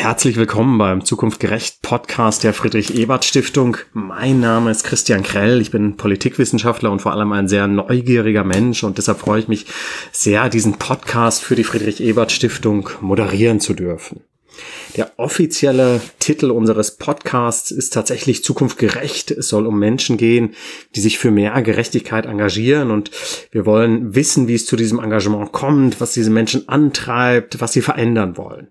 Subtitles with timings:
[0.00, 3.76] Herzlich willkommen beim Zukunftgerecht Podcast der Friedrich Ebert Stiftung.
[3.92, 5.60] Mein Name ist Christian Krell.
[5.60, 9.66] Ich bin Politikwissenschaftler und vor allem ein sehr neugieriger Mensch und deshalb freue ich mich
[10.10, 14.22] sehr, diesen Podcast für die Friedrich Ebert Stiftung moderieren zu dürfen.
[14.96, 19.30] Der offizielle Titel unseres Podcasts ist tatsächlich Zukunftgerecht.
[19.30, 20.54] Es soll um Menschen gehen,
[20.96, 23.10] die sich für mehr Gerechtigkeit engagieren und
[23.50, 27.82] wir wollen wissen, wie es zu diesem Engagement kommt, was diese Menschen antreibt, was sie
[27.82, 28.68] verändern wollen.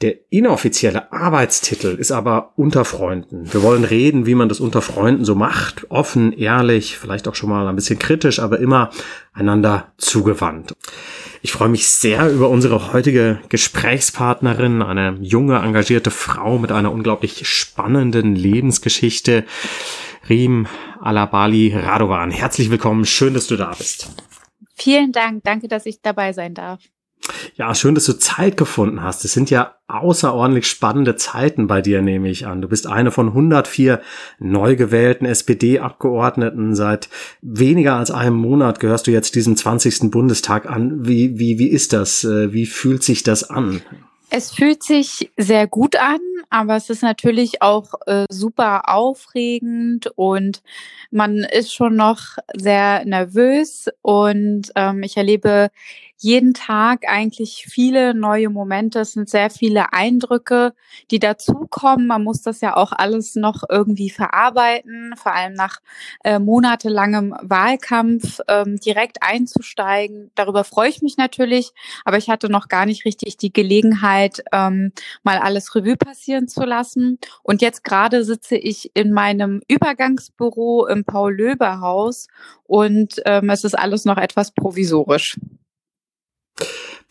[0.00, 3.52] Der inoffizielle Arbeitstitel ist aber unter Freunden.
[3.52, 5.90] Wir wollen reden, wie man das unter Freunden so macht.
[5.90, 8.90] Offen, ehrlich, vielleicht auch schon mal ein bisschen kritisch, aber immer
[9.32, 10.76] einander zugewandt.
[11.42, 17.48] Ich freue mich sehr über unsere heutige Gesprächspartnerin, eine junge, engagierte Frau mit einer unglaublich
[17.48, 19.44] spannenden Lebensgeschichte.
[20.28, 20.68] Riem
[21.00, 22.30] Alabali Radovan.
[22.30, 23.04] Herzlich willkommen.
[23.04, 24.08] Schön, dass du da bist.
[24.76, 25.42] Vielen Dank.
[25.42, 26.80] Danke, dass ich dabei sein darf.
[27.56, 29.24] Ja, schön, dass du Zeit gefunden hast.
[29.24, 32.60] Es sind ja außerordentlich spannende Zeiten bei dir, nehme ich an.
[32.62, 34.00] Du bist eine von 104
[34.38, 36.74] neu gewählten SPD-Abgeordneten.
[36.74, 37.08] Seit
[37.40, 40.10] weniger als einem Monat gehörst du jetzt diesem 20.
[40.10, 41.06] Bundestag an.
[41.06, 42.24] Wie, wie, wie ist das?
[42.24, 43.82] Äh, wie fühlt sich das an?
[44.30, 50.62] Es fühlt sich sehr gut an, aber es ist natürlich auch äh, super aufregend und
[51.10, 55.70] man ist schon noch sehr nervös und ähm, ich erlebe
[56.18, 59.00] jeden Tag eigentlich viele neue Momente.
[59.00, 60.74] Es sind sehr viele Eindrücke,
[61.12, 62.08] die dazukommen.
[62.08, 65.78] Man muss das ja auch alles noch irgendwie verarbeiten, vor allem nach
[66.24, 70.32] äh, monatelangem Wahlkampf ähm, direkt einzusteigen.
[70.34, 71.70] Darüber freue ich mich natürlich,
[72.04, 74.92] aber ich hatte noch gar nicht richtig die Gelegenheit, ähm,
[75.22, 77.18] mal alles Revue passieren zu lassen.
[77.44, 82.26] Und jetzt gerade sitze ich in meinem Übergangsbüro im Paul-Löber-Haus
[82.64, 85.38] und ähm, es ist alles noch etwas provisorisch.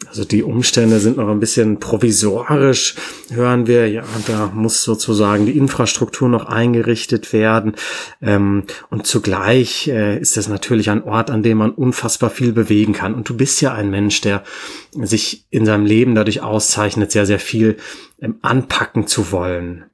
[0.06, 2.96] Also die Umstände sind noch ein bisschen provisorisch,
[3.30, 3.90] hören wir.
[3.90, 7.76] Ja, da muss sozusagen die Infrastruktur noch eingerichtet werden.
[8.22, 12.94] Ähm, und zugleich äh, ist das natürlich ein Ort, an dem man unfassbar viel bewegen
[12.94, 13.16] kann.
[13.16, 14.44] Und du bist ja ein Mensch, der
[14.92, 17.78] sich in seinem Leben dadurch auszeichnet, sehr, sehr viel
[18.22, 19.86] ähm, anpacken zu wollen.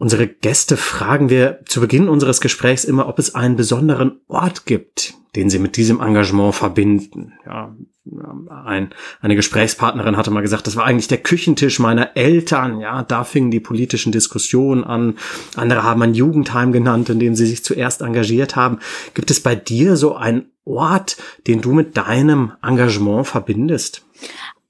[0.00, 5.14] Unsere Gäste fragen wir zu Beginn unseres Gesprächs immer, ob es einen besonderen Ort gibt,
[5.34, 7.32] den sie mit diesem Engagement verbinden.
[7.44, 7.74] Ja,
[8.64, 12.80] ein, eine Gesprächspartnerin hatte mal gesagt, das war eigentlich der Küchentisch meiner Eltern.
[12.80, 15.16] Ja, da fingen die politischen Diskussionen an.
[15.56, 18.78] Andere haben ein Jugendheim genannt, in dem sie sich zuerst engagiert haben.
[19.14, 21.16] Gibt es bei dir so einen Ort,
[21.48, 24.04] den du mit deinem Engagement verbindest?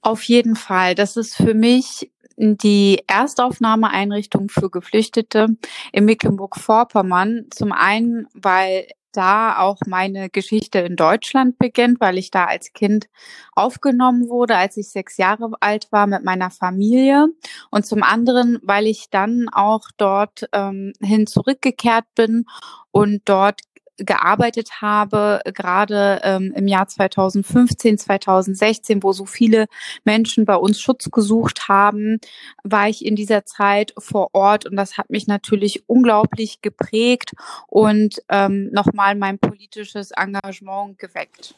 [0.00, 0.94] Auf jeden Fall.
[0.94, 5.48] Das ist für mich die Erstaufnahmeeinrichtung für Geflüchtete
[5.92, 7.46] in Mecklenburg-Vorpommern.
[7.50, 13.08] Zum einen, weil da auch meine Geschichte in Deutschland beginnt, weil ich da als Kind
[13.54, 17.26] aufgenommen wurde, als ich sechs Jahre alt war mit meiner Familie.
[17.70, 22.44] Und zum anderen, weil ich dann auch dort ähm, hin zurückgekehrt bin
[22.90, 23.60] und dort
[23.98, 29.66] gearbeitet habe, gerade ähm, im Jahr 2015, 2016, wo so viele
[30.04, 32.18] Menschen bei uns Schutz gesucht haben,
[32.62, 37.32] war ich in dieser Zeit vor Ort und das hat mich natürlich unglaublich geprägt
[37.66, 41.54] und ähm, nochmal mein politisches Engagement geweckt.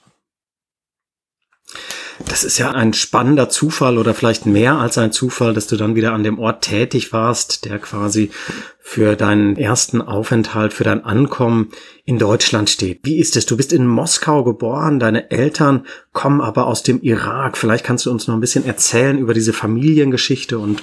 [2.27, 5.95] Das ist ja ein spannender Zufall oder vielleicht mehr als ein Zufall, dass du dann
[5.95, 8.31] wieder an dem Ort tätig warst, der quasi
[8.79, 11.71] für deinen ersten Aufenthalt, für dein Ankommen
[12.05, 13.01] in Deutschland steht.
[13.05, 13.47] Wie ist es?
[13.47, 17.57] Du bist in Moskau geboren, deine Eltern kommen aber aus dem Irak.
[17.57, 20.83] Vielleicht kannst du uns noch ein bisschen erzählen über diese Familiengeschichte und,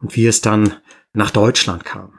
[0.00, 0.74] und wie es dann
[1.12, 2.12] nach Deutschland kam.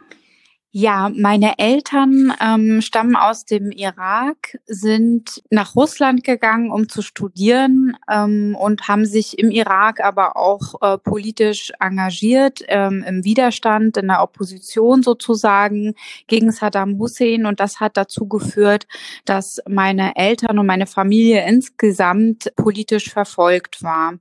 [0.77, 7.95] Ja, meine Eltern ähm, stammen aus dem Irak, sind nach Russland gegangen, um zu studieren
[8.11, 14.09] ähm, und haben sich im Irak aber auch äh, politisch engagiert, ähm, im Widerstand, in
[14.09, 15.95] der Opposition sozusagen
[16.27, 17.45] gegen Saddam Hussein.
[17.45, 18.85] Und das hat dazu geführt,
[19.23, 24.15] dass meine Eltern und meine Familie insgesamt politisch verfolgt war.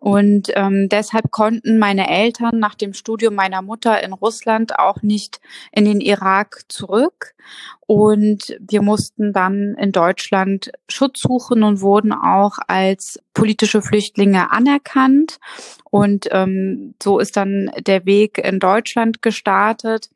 [0.00, 5.40] Und ähm, deshalb konnten meine Eltern nach dem Studium meiner Mutter in Russland auch nicht
[5.70, 7.34] in den Irak zurück.
[7.80, 15.38] Und wir mussten dann in Deutschland Schutz suchen und wurden auch als politische Flüchtlinge anerkannt.
[15.90, 20.08] Und ähm, so ist dann der Weg in Deutschland gestartet.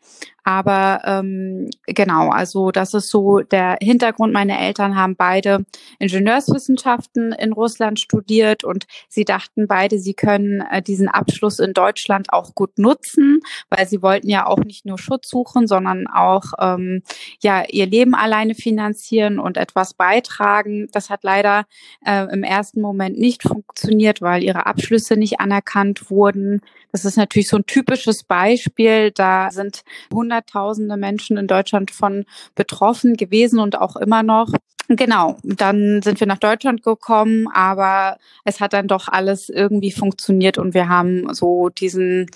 [0.46, 4.32] Aber ähm, genau, also das ist so der Hintergrund.
[4.32, 5.66] Meine Eltern haben beide
[5.98, 12.32] Ingenieurswissenschaften in Russland studiert und sie dachten beide, sie können äh, diesen Abschluss in Deutschland
[12.32, 13.40] auch gut nutzen,
[13.70, 17.02] weil sie wollten ja auch nicht nur Schutz suchen, sondern auch ähm,
[17.42, 20.86] ja ihr Leben alleine finanzieren und etwas beitragen.
[20.92, 21.64] Das hat leider
[22.06, 26.60] äh, im ersten Moment Moment nicht funktioniert, weil ihre Abschlüsse nicht anerkannt wurden.
[26.92, 29.12] Das ist natürlich so ein typisches Beispiel.
[29.12, 29.82] Da sind
[30.12, 32.24] Hunderttausende Menschen in Deutschland von
[32.54, 34.52] betroffen gewesen und auch immer noch.
[34.88, 40.58] Genau, dann sind wir nach Deutschland gekommen, aber es hat dann doch alles irgendwie funktioniert
[40.58, 42.26] und wir haben so diesen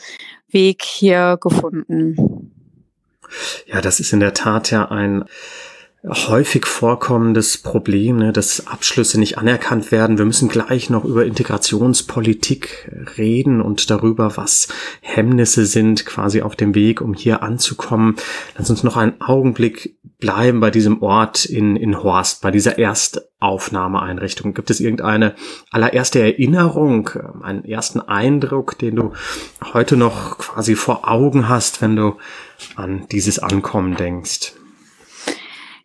[0.48, 2.52] Weg hier gefunden.
[3.66, 5.24] Ja, das ist in der Tat ja ein
[6.08, 10.16] häufig vorkommendes Problem, ne, dass Abschlüsse nicht anerkannt werden.
[10.16, 14.68] Wir müssen gleich noch über Integrationspolitik reden und darüber, was
[15.02, 18.16] Hemmnisse sind quasi auf dem Weg, um hier anzukommen.
[18.56, 24.54] Lass uns noch einen Augenblick bleiben bei diesem Ort in, in Horst, bei dieser Erstaufnahmeeinrichtung.
[24.54, 25.34] Gibt es irgendeine
[25.70, 27.10] allererste Erinnerung,
[27.42, 29.12] einen ersten Eindruck, den du
[29.74, 32.16] heute noch quasi vor Augen hast, wenn du
[32.76, 34.54] an dieses Ankommen denkst?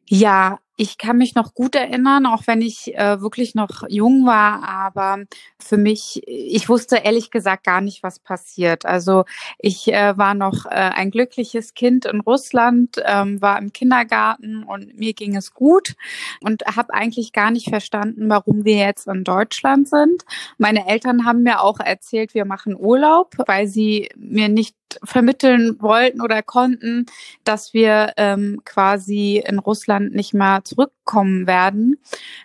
[0.07, 4.68] Ja, ich kann mich noch gut erinnern, auch wenn ich äh, wirklich noch jung war,
[4.68, 5.24] aber
[5.57, 8.86] für mich, ich wusste ehrlich gesagt gar nicht, was passiert.
[8.86, 9.24] Also
[9.57, 14.98] ich äh, war noch äh, ein glückliches Kind in Russland, ähm, war im Kindergarten und
[14.98, 15.94] mir ging es gut
[16.42, 20.24] und habe eigentlich gar nicht verstanden, warum wir jetzt in Deutschland sind.
[20.57, 26.21] Meine Eltern haben mir auch erzählt, wir machen Urlaub, weil sie mir nicht vermitteln wollten
[26.21, 27.06] oder konnten,
[27.44, 30.63] dass wir ähm, quasi in Russland nicht mehr
[31.06, 31.98] zurückkommen werden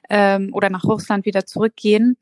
[0.08, 2.16] ähm, oder nach Russland wieder zurückgehen.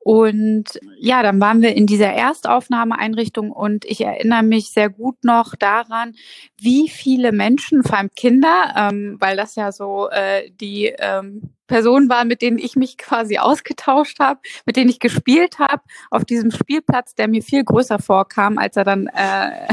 [0.00, 0.64] Und
[0.98, 6.14] ja, dann waren wir in dieser Erstaufnahmeeinrichtung und ich erinnere mich sehr gut noch daran,
[6.60, 12.10] wie viele Menschen, vor allem Kinder, ähm, weil das ja so äh, die ähm, Personen
[12.10, 16.50] waren, mit denen ich mich quasi ausgetauscht habe, mit denen ich gespielt habe, auf diesem
[16.50, 19.68] Spielplatz, der mir viel größer vorkam, als er dann äh,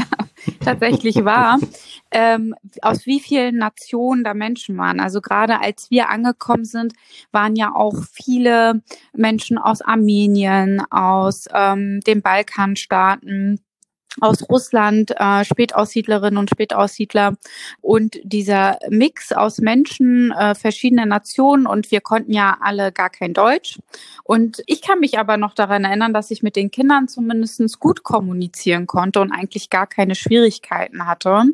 [0.60, 1.58] tatsächlich war,
[2.10, 5.00] ähm, aus wie vielen Nationen da Menschen waren.
[5.00, 6.94] Also gerade als wir angekommen sind,
[7.30, 8.82] waren ja auch viele
[9.14, 13.60] Menschen aus Armenien, aus ähm, den Balkanstaaten,
[14.20, 17.36] aus Russland, äh, Spätaussiedlerinnen und Spätaussiedler
[17.80, 23.32] und dieser Mix aus Menschen äh, verschiedener Nationen und wir konnten ja alle gar kein
[23.32, 23.78] Deutsch.
[24.24, 28.02] Und ich kann mich aber noch daran erinnern, dass ich mit den Kindern zumindest gut
[28.02, 31.44] kommunizieren konnte und eigentlich gar keine Schwierigkeiten hatte.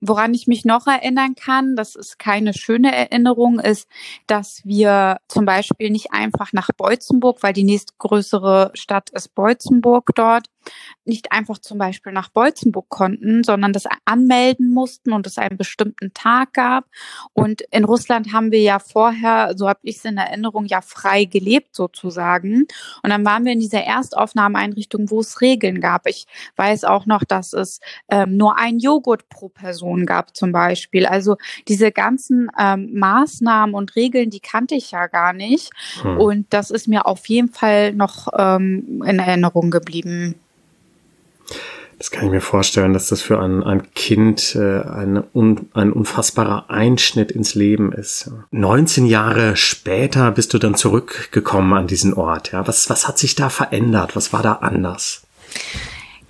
[0.00, 3.88] Woran ich mich noch erinnern kann, das ist keine schöne Erinnerung, ist,
[4.26, 10.46] dass wir zum Beispiel nicht einfach nach Beutzenburg, weil die nächstgrößere Stadt ist Beutzenburg dort,
[11.04, 16.12] nicht einfach zum Beispiel nach Beutzenburg konnten, sondern das anmelden mussten und es einen bestimmten
[16.12, 16.86] Tag gab.
[17.32, 21.24] Und in Russland haben wir ja vorher, so habe ich es in Erinnerung, ja frei
[21.24, 22.66] gelebt sozusagen.
[23.02, 26.06] Und dann waren wir in dieser Erstaufnahmeeinrichtung, wo es Regeln gab.
[26.06, 26.26] Ich
[26.56, 31.06] weiß auch noch, dass es ähm, nur ein Joghurt pro Person gab zum Beispiel.
[31.06, 31.36] Also
[31.68, 35.70] diese ganzen ähm, Maßnahmen und Regeln, die kannte ich ja gar nicht.
[36.02, 36.18] Hm.
[36.18, 40.34] Und das ist mir auf jeden Fall noch ähm, in Erinnerung geblieben.
[41.98, 45.92] Das kann ich mir vorstellen, dass das für ein, ein Kind äh, eine un, ein
[45.92, 48.30] unfassbarer Einschnitt ins Leben ist.
[48.50, 52.52] 19 Jahre später bist du dann zurückgekommen an diesen Ort.
[52.52, 54.14] Ja, was, was hat sich da verändert?
[54.14, 55.22] Was war da anders?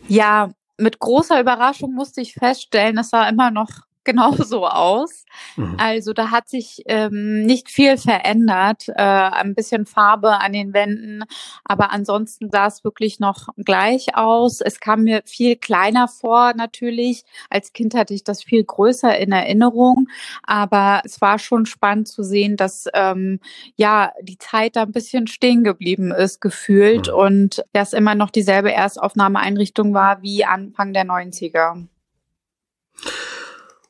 [0.06, 3.69] Ja, mit großer Überraschung musste ich feststellen, es war immer noch
[4.06, 5.26] genauso aus.
[5.56, 5.76] Mhm.
[5.78, 8.88] Also da hat sich ähm, nicht viel verändert.
[8.88, 11.24] Äh, ein bisschen Farbe an den Wänden,
[11.64, 14.62] aber ansonsten sah es wirklich noch gleich aus.
[14.62, 17.25] Es kam mir viel kleiner vor natürlich.
[17.50, 20.08] Als Kind hatte ich das viel größer in Erinnerung,
[20.42, 23.40] aber es war schon spannend zu sehen, dass ähm,
[23.75, 27.14] ja die Zeit da ein bisschen stehen geblieben ist gefühlt mhm.
[27.14, 31.86] und das immer noch dieselbe Erstaufnahmeeinrichtung war wie Anfang der 90er.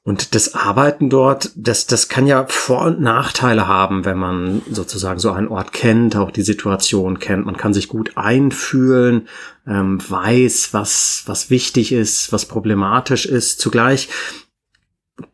[0.07, 5.19] Und das Arbeiten dort, das, das kann ja Vor- und Nachteile haben, wenn man sozusagen
[5.19, 7.45] so einen Ort kennt, auch die Situation kennt.
[7.45, 9.27] Man kann sich gut einfühlen,
[9.67, 13.59] ähm, weiß, was, was wichtig ist, was problematisch ist.
[13.59, 14.09] Zugleich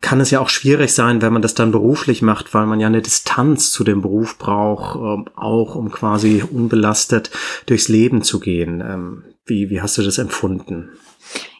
[0.00, 2.86] kann es ja auch schwierig sein, wenn man das dann beruflich macht, weil man ja
[2.86, 7.30] eine Distanz zu dem Beruf braucht, ähm, auch um quasi unbelastet
[7.66, 8.80] durchs Leben zu gehen.
[8.80, 10.88] Ähm, wie, wie hast du das empfunden?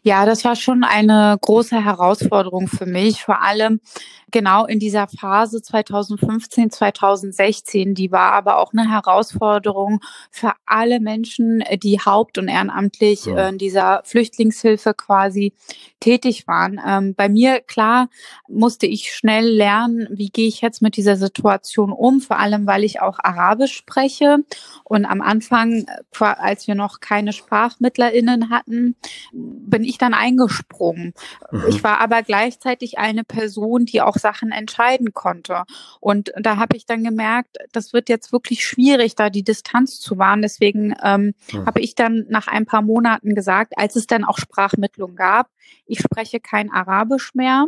[0.03, 3.81] Ja, das war schon eine große Herausforderung für mich, vor allem
[4.33, 7.95] genau in dieser Phase 2015, 2016.
[7.95, 13.51] Die war aber auch eine Herausforderung für alle Menschen, die haupt- und ehrenamtlich ja.
[13.51, 15.53] in dieser Flüchtlingshilfe quasi
[16.01, 16.81] tätig waren.
[16.85, 18.09] Ähm, bei mir, klar,
[18.49, 22.83] musste ich schnell lernen, wie gehe ich jetzt mit dieser Situation um, vor allem weil
[22.83, 24.39] ich auch Arabisch spreche.
[24.83, 25.87] Und am Anfang,
[26.19, 28.97] als wir noch keine SprachmittlerInnen hatten,
[29.33, 31.15] bin ich dann eingesprungen.
[31.51, 31.65] Mhm.
[31.69, 35.65] Ich war aber gleichzeitig eine Person, die auch Sachen entscheiden konnte.
[36.01, 40.19] Und da habe ich dann gemerkt, das wird jetzt wirklich schwierig, da die Distanz zu
[40.19, 40.43] wahren.
[40.43, 41.67] Deswegen ähm, mhm.
[41.67, 45.49] habe ich dann nach ein paar Monaten gesagt, als es dann auch Sprachmittlung gab,
[45.87, 47.67] ich spreche kein Arabisch mehr,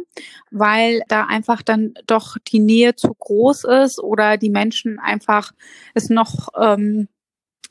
[0.51, 5.53] weil da einfach dann doch die Nähe zu groß ist oder die Menschen einfach
[5.95, 7.09] es noch ähm,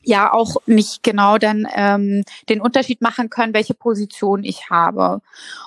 [0.03, 5.22] ja auch nicht genau dann ähm, den Unterschied machen können, welche Position ich habe.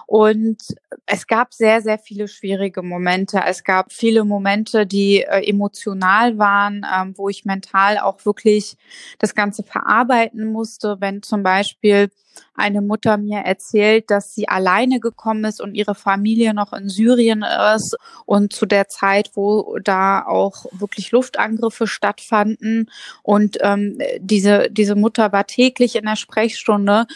[0.07, 0.59] Und
[1.07, 3.41] es gab sehr, sehr viele schwierige Momente.
[3.47, 8.77] Es gab viele Momente, die äh, emotional waren, ähm, wo ich mental auch wirklich
[9.19, 12.11] das Ganze verarbeiten musste, wenn zum Beispiel
[12.55, 17.45] eine Mutter mir erzählt, dass sie alleine gekommen ist und ihre Familie noch in Syrien
[17.75, 22.91] ist und zu der Zeit, wo da auch wirklich Luftangriffe stattfanden
[23.23, 27.07] und ähm, diese diese Mutter war täglich in der Sprechstunde.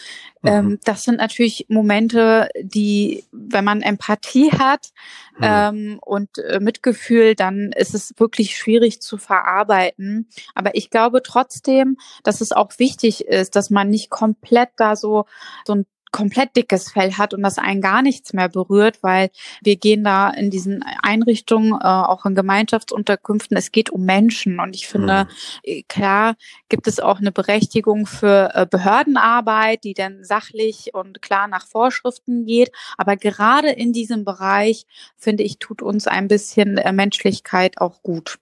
[0.42, 0.78] Ähm, mhm.
[0.84, 4.88] das sind natürlich Momente, die, wenn man Empathie hat
[5.36, 5.42] mhm.
[5.42, 10.28] ähm, und äh, Mitgefühl, dann ist es wirklich schwierig zu verarbeiten.
[10.54, 15.26] Aber ich glaube trotzdem, dass es auch wichtig ist, dass man nicht komplett da so
[15.66, 19.30] so ein komplett dickes Fell hat und das einen gar nichts mehr berührt, weil
[19.62, 24.74] wir gehen da in diesen Einrichtungen, äh, auch in Gemeinschaftsunterkünften, es geht um Menschen und
[24.74, 25.28] ich finde,
[25.66, 25.82] mhm.
[25.88, 26.34] klar
[26.68, 32.46] gibt es auch eine Berechtigung für äh, Behördenarbeit, die dann sachlich und klar nach Vorschriften
[32.46, 34.86] geht, aber gerade in diesem Bereich,
[35.16, 38.38] finde ich, tut uns ein bisschen äh, Menschlichkeit auch gut.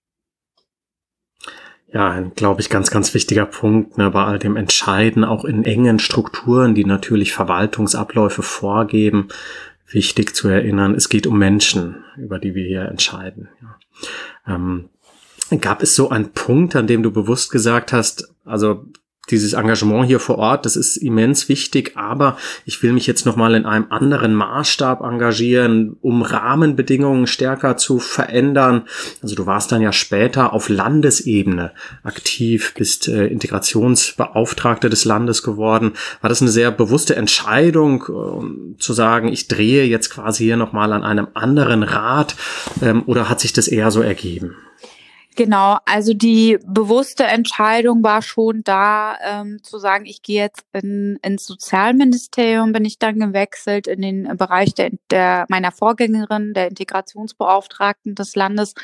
[1.90, 5.98] Ja, glaube ich, ganz, ganz wichtiger Punkt ne, bei all dem Entscheiden, auch in engen
[5.98, 9.28] Strukturen, die natürlich Verwaltungsabläufe vorgeben,
[9.86, 13.48] wichtig zu erinnern, es geht um Menschen, über die wir hier entscheiden.
[13.62, 14.54] Ja.
[14.54, 14.90] Ähm,
[15.62, 18.84] gab es so einen Punkt, an dem du bewusst gesagt hast, also
[19.30, 23.54] dieses Engagement hier vor Ort, das ist immens wichtig, aber ich will mich jetzt nochmal
[23.54, 28.82] in einem anderen Maßstab engagieren, um Rahmenbedingungen stärker zu verändern.
[29.22, 35.92] Also du warst dann ja später auf Landesebene aktiv, bist äh, Integrationsbeauftragte des Landes geworden.
[36.20, 40.92] War das eine sehr bewusste Entscheidung, äh, zu sagen, ich drehe jetzt quasi hier nochmal
[40.92, 42.36] an einem anderen Rad
[42.82, 44.56] ähm, oder hat sich das eher so ergeben?
[45.38, 51.16] Genau, also die bewusste Entscheidung war schon da, ähm, zu sagen, ich gehe jetzt in,
[51.22, 58.16] ins Sozialministerium, bin ich dann gewechselt in den Bereich der, der meiner Vorgängerin, der Integrationsbeauftragten
[58.16, 58.74] des Landes,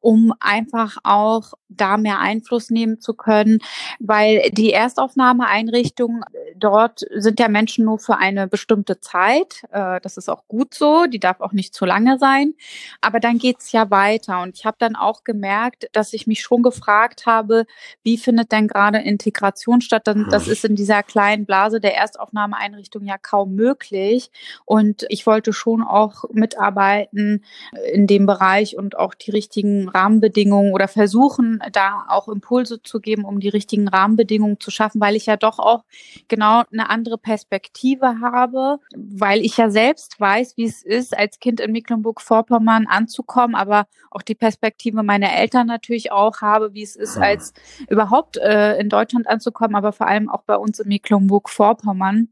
[0.00, 3.58] um einfach auch da mehr Einfluss nehmen zu können,
[3.98, 6.24] weil die Erstaufnahmeeinrichtungen
[6.56, 9.64] dort sind ja Menschen nur für eine bestimmte Zeit.
[9.70, 12.54] Äh, das ist auch gut so, die darf auch nicht zu lange sein.
[13.00, 16.62] Aber dann geht's ja weiter und ich habe dann auch gemerkt, dass ich mich schon
[16.62, 17.66] gefragt habe,
[18.02, 20.06] wie findet denn gerade Integration statt?
[20.30, 24.30] Das ist in dieser kleinen Blase der Erstaufnahmeeinrichtung ja kaum möglich.
[24.64, 27.44] Und ich wollte schon auch mitarbeiten
[27.92, 33.24] in dem Bereich und auch die richtigen Rahmenbedingungen oder versuchen, da auch Impulse zu geben,
[33.24, 35.84] um die richtigen Rahmenbedingungen zu schaffen, weil ich ja doch auch
[36.28, 41.60] genau eine andere Perspektive habe, weil ich ja selbst weiß, wie es ist, als Kind
[41.60, 47.16] in Mecklenburg-Vorpommern anzukommen, aber auch die Perspektive meiner Eltern natürlich auch habe, wie es ist,
[47.16, 47.52] als
[47.88, 52.28] überhaupt äh, in Deutschland anzukommen, aber vor allem auch bei uns in Mecklenburg-Vorpommern.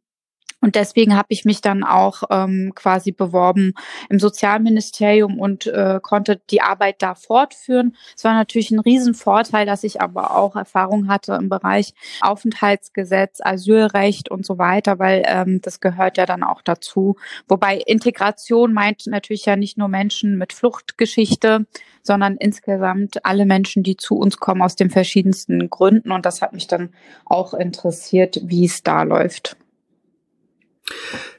[0.60, 3.74] Und deswegen habe ich mich dann auch ähm, quasi beworben
[4.08, 7.96] im Sozialministerium und äh, konnte die Arbeit da fortführen.
[8.16, 14.30] Es war natürlich ein Riesenvorteil, dass ich aber auch Erfahrung hatte im Bereich Aufenthaltsgesetz, Asylrecht
[14.30, 17.16] und so weiter, weil ähm, das gehört ja dann auch dazu.
[17.46, 21.66] Wobei Integration meint natürlich ja nicht nur Menschen mit Fluchtgeschichte,
[22.02, 26.10] sondern insgesamt alle Menschen, die zu uns kommen aus den verschiedensten Gründen.
[26.10, 26.90] Und das hat mich dann
[27.26, 29.56] auch interessiert, wie es da läuft.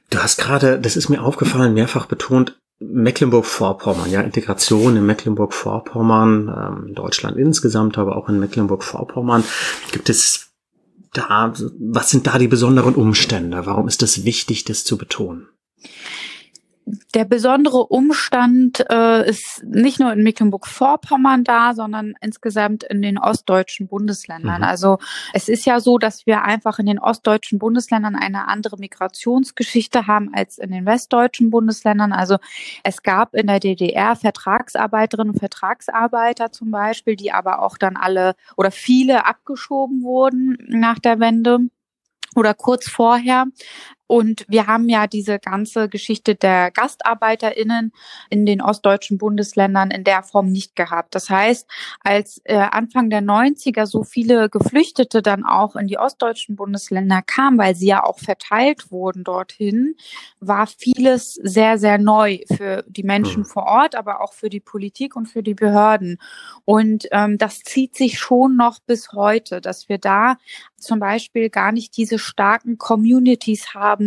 [0.09, 6.95] Du hast gerade, das ist mir aufgefallen, mehrfach betont, Mecklenburg-Vorpommern, ja, Integration in Mecklenburg-Vorpommern, ähm,
[6.95, 9.43] Deutschland insgesamt, aber auch in Mecklenburg-Vorpommern.
[9.91, 10.53] Gibt es
[11.13, 13.65] da, was sind da die besonderen Umstände?
[13.65, 15.49] Warum ist es wichtig, das zu betonen?
[17.13, 23.87] Der besondere Umstand äh, ist nicht nur in Mecklenburg-Vorpommern da, sondern insgesamt in den ostdeutschen
[23.87, 24.61] Bundesländern.
[24.61, 24.67] Mhm.
[24.67, 24.97] Also
[25.33, 30.31] es ist ja so, dass wir einfach in den ostdeutschen Bundesländern eine andere Migrationsgeschichte haben
[30.33, 32.13] als in den westdeutschen Bundesländern.
[32.13, 32.37] Also
[32.83, 38.35] es gab in der DDR Vertragsarbeiterinnen und Vertragsarbeiter zum Beispiel, die aber auch dann alle
[38.57, 41.59] oder viele abgeschoben wurden nach der Wende
[42.35, 43.45] oder kurz vorher.
[44.09, 47.93] Und wir haben ja diese ganze Geschichte der GastarbeiterInnen
[48.31, 51.13] in den ostdeutschen Bundesländern in der Form nicht gehabt.
[51.13, 56.55] Das heißt, als äh, Anfang der 90er so viele Geflüchtete dann auch in die ostdeutschen
[56.55, 59.93] Bundesländer kamen, weil sie ja auch verteilt wurden dorthin,
[60.39, 65.15] war vieles sehr, sehr neu für die Menschen vor Ort, aber auch für die Politik
[65.15, 66.17] und für die Behörden.
[66.65, 70.37] Und ähm, das zieht sich schon noch bis heute, dass wir da
[70.77, 73.98] zum Beispiel gar nicht diese starken Communities haben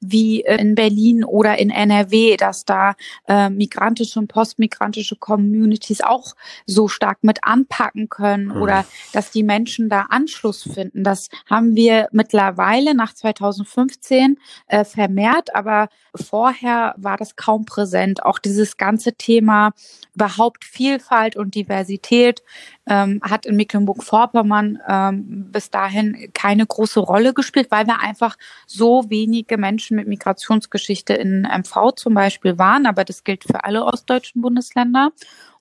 [0.00, 2.94] wie äh, in Berlin oder in NRW, dass da
[3.28, 6.34] äh, migrantische und postmigrantische Communities auch
[6.66, 8.62] so stark mit anpacken können mhm.
[8.62, 11.04] oder dass die Menschen da Anschluss finden.
[11.04, 18.24] Das haben wir mittlerweile nach 2015 äh, vermehrt, aber vorher war das kaum präsent.
[18.24, 19.72] Auch dieses ganze Thema
[20.14, 22.42] überhaupt Vielfalt und Diversität
[22.90, 29.08] ähm, hat in Mecklenburg-Vorpommern ähm, bis dahin keine große Rolle gespielt, weil wir einfach so
[29.08, 32.86] wenige Menschen mit Migrationsgeschichte in MV zum Beispiel waren.
[32.86, 35.12] Aber das gilt für alle ostdeutschen Bundesländer.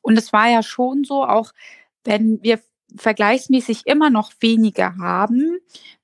[0.02, 1.52] Und es war ja schon so, auch
[2.04, 2.60] wenn wir
[2.98, 5.60] vergleichsmäßig immer noch weniger haben,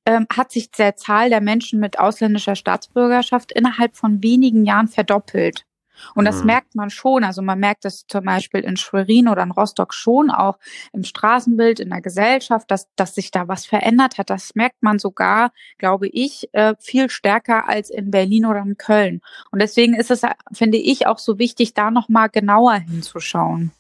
[0.05, 5.65] ähm, hat sich der Zahl der Menschen mit ausländischer Staatsbürgerschaft innerhalb von wenigen Jahren verdoppelt.
[6.14, 6.48] Und das mhm.
[6.48, 7.24] merkt man schon.
[7.24, 10.58] Also man merkt es zum Beispiel in Schwerin oder in Rostock schon auch
[10.94, 14.30] im Straßenbild, in der Gesellschaft, dass, dass sich da was verändert hat.
[14.30, 19.22] Das merkt man sogar, glaube ich, äh, viel stärker als in Berlin oder in Köln.
[19.52, 20.22] Und deswegen ist es,
[20.52, 23.72] finde ich, auch so wichtig, da nochmal genauer hinzuschauen.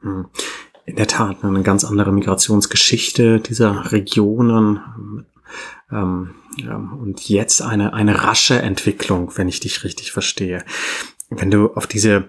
[0.00, 0.28] Mhm.
[0.84, 5.26] In der Tat eine ganz andere Migrationsgeschichte dieser Regionen.
[5.92, 10.64] Ähm, ja, und jetzt eine, eine rasche Entwicklung, wenn ich dich richtig verstehe
[11.38, 12.28] wenn du auf diese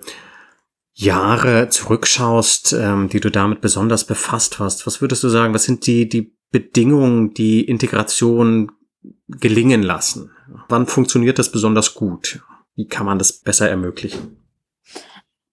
[0.93, 5.87] Jahre zurückschaust, ähm, die du damit besonders befasst hast, was würdest du sagen, was sind
[5.87, 8.71] die, die Bedingungen, die Integration
[9.27, 10.31] gelingen lassen?
[10.69, 12.43] Wann funktioniert das besonders gut?
[12.75, 14.37] Wie kann man das besser ermöglichen?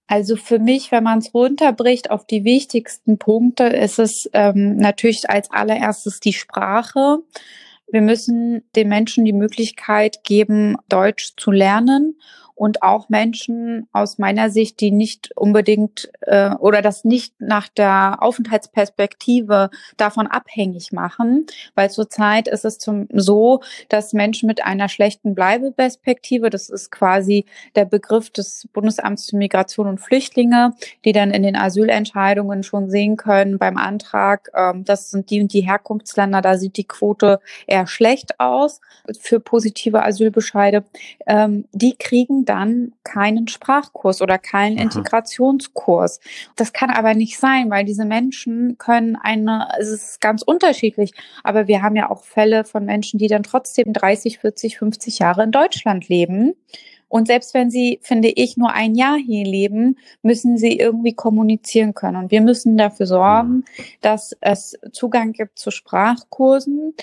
[0.07, 5.31] Also für mich, wenn man es runterbricht auf die wichtigsten Punkte, ist es ähm, natürlich
[5.31, 7.19] als allererstes die Sprache.
[7.87, 12.17] Wir müssen den Menschen die Möglichkeit geben, Deutsch zu lernen
[12.61, 18.19] und auch Menschen aus meiner Sicht, die nicht unbedingt äh, oder das nicht nach der
[18.21, 25.35] Aufenthaltsperspektive davon abhängig machen, weil zurzeit ist es zum, so, dass Menschen mit einer schlechten
[25.35, 30.75] Bleibeperspektive, das ist quasi der Begriff des Bundesamts für Migration und Flüchtlinge,
[31.07, 35.55] die dann in den Asylentscheidungen schon sehen können beim Antrag, ähm, das sind die und
[35.55, 38.83] die Herkunftsländer, da sieht die Quote eher schlecht aus
[39.19, 40.85] für positive Asylbescheide,
[41.27, 44.83] ähm, die kriegen dann keinen Sprachkurs oder keinen Aha.
[44.83, 46.19] Integrationskurs.
[46.57, 51.13] Das kann aber nicht sein, weil diese Menschen können eine, es ist ganz unterschiedlich,
[51.45, 55.45] aber wir haben ja auch Fälle von Menschen, die dann trotzdem 30, 40, 50 Jahre
[55.45, 56.55] in Deutschland leben.
[57.09, 61.95] Und selbst wenn sie, finde ich, nur ein Jahr hier leben, müssen sie irgendwie kommunizieren
[61.95, 62.17] können.
[62.17, 63.65] Und wir müssen dafür sorgen,
[64.01, 66.95] dass es Zugang gibt zu Sprachkursen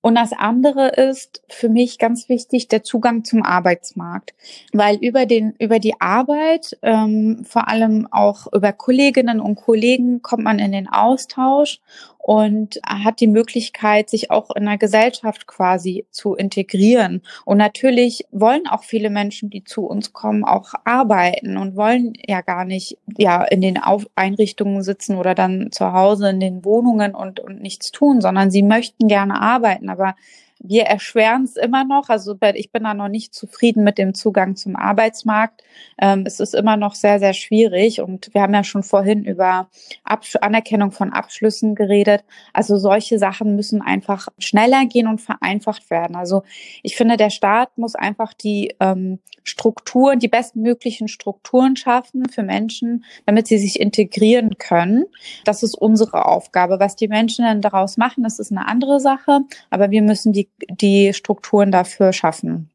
[0.00, 4.32] und das andere ist für mich ganz wichtig der Zugang zum Arbeitsmarkt,
[4.72, 10.44] weil über den über die Arbeit, ähm, vor allem auch über Kolleginnen und Kollegen, kommt
[10.44, 11.80] man in den Austausch
[12.18, 17.22] und hat die Möglichkeit, sich auch in der Gesellschaft quasi zu integrieren.
[17.44, 22.42] Und natürlich wollen auch viele Menschen, die zu uns kommen, auch arbeiten und wollen ja
[22.42, 23.78] gar nicht ja in den
[24.14, 28.62] Einrichtungen sitzen oder dann zu Hause in den Wohnungen und, und nichts tun, sondern sie
[28.62, 29.88] möchten gerne arbeiten.
[29.88, 30.14] Aber
[30.60, 32.08] wir erschweren es immer noch.
[32.08, 35.62] Also ich bin da noch nicht zufrieden mit dem Zugang zum Arbeitsmarkt.
[36.00, 38.00] Ähm, es ist immer noch sehr, sehr schwierig.
[38.00, 39.68] Und wir haben ja schon vorhin über
[40.04, 42.24] Absch Anerkennung von Abschlüssen geredet.
[42.52, 46.16] Also solche Sachen müssen einfach schneller gehen und vereinfacht werden.
[46.16, 46.42] Also
[46.82, 53.04] ich finde, der Staat muss einfach die ähm, Strukturen, die bestmöglichen Strukturen schaffen für Menschen,
[53.26, 55.06] damit sie sich integrieren können.
[55.44, 56.80] Das ist unsere Aufgabe.
[56.80, 59.40] Was die Menschen dann daraus machen, das ist eine andere Sache.
[59.70, 62.70] Aber wir müssen die die, Strukturen dafür schaffen.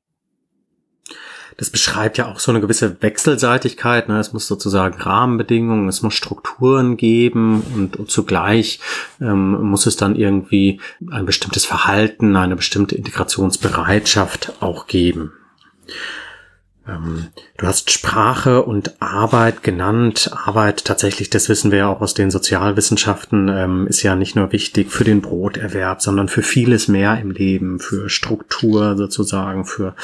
[1.58, 4.10] Das beschreibt ja auch so eine gewisse Wechselseitigkeit.
[4.10, 4.20] Ne?
[4.20, 8.80] Es muss sozusagen Rahmenbedingungen, es muss Strukturen geben und, und zugleich
[9.22, 10.82] ähm, muss es dann irgendwie
[11.12, 15.34] ein bestimmtes Verhalten, eine bestimmte Integrationsbereitschaft auch geben.
[16.88, 20.32] Ähm, du hast Sprache und Arbeit genannt.
[20.34, 24.52] Arbeit tatsächlich, das wissen wir ja auch aus den Sozialwissenschaften, ähm, ist ja nicht nur
[24.52, 29.96] wichtig für den Broterwerb, sondern für vieles mehr im Leben, für Struktur sozusagen, für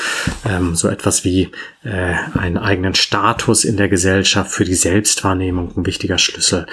[0.47, 1.51] ähm, so etwas wie
[1.83, 6.65] äh, einen eigenen Status in der Gesellschaft, für die Selbstwahrnehmung ein wichtiger Schlüssel.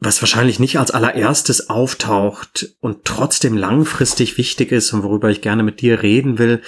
[0.00, 5.62] Was wahrscheinlich nicht als allererstes auftaucht und trotzdem langfristig wichtig ist und worüber ich gerne
[5.62, 6.60] mit dir reden will,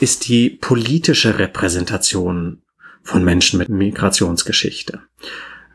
[0.00, 2.62] ist die politische Repräsentation
[3.02, 5.00] von Menschen mit Migrationsgeschichte.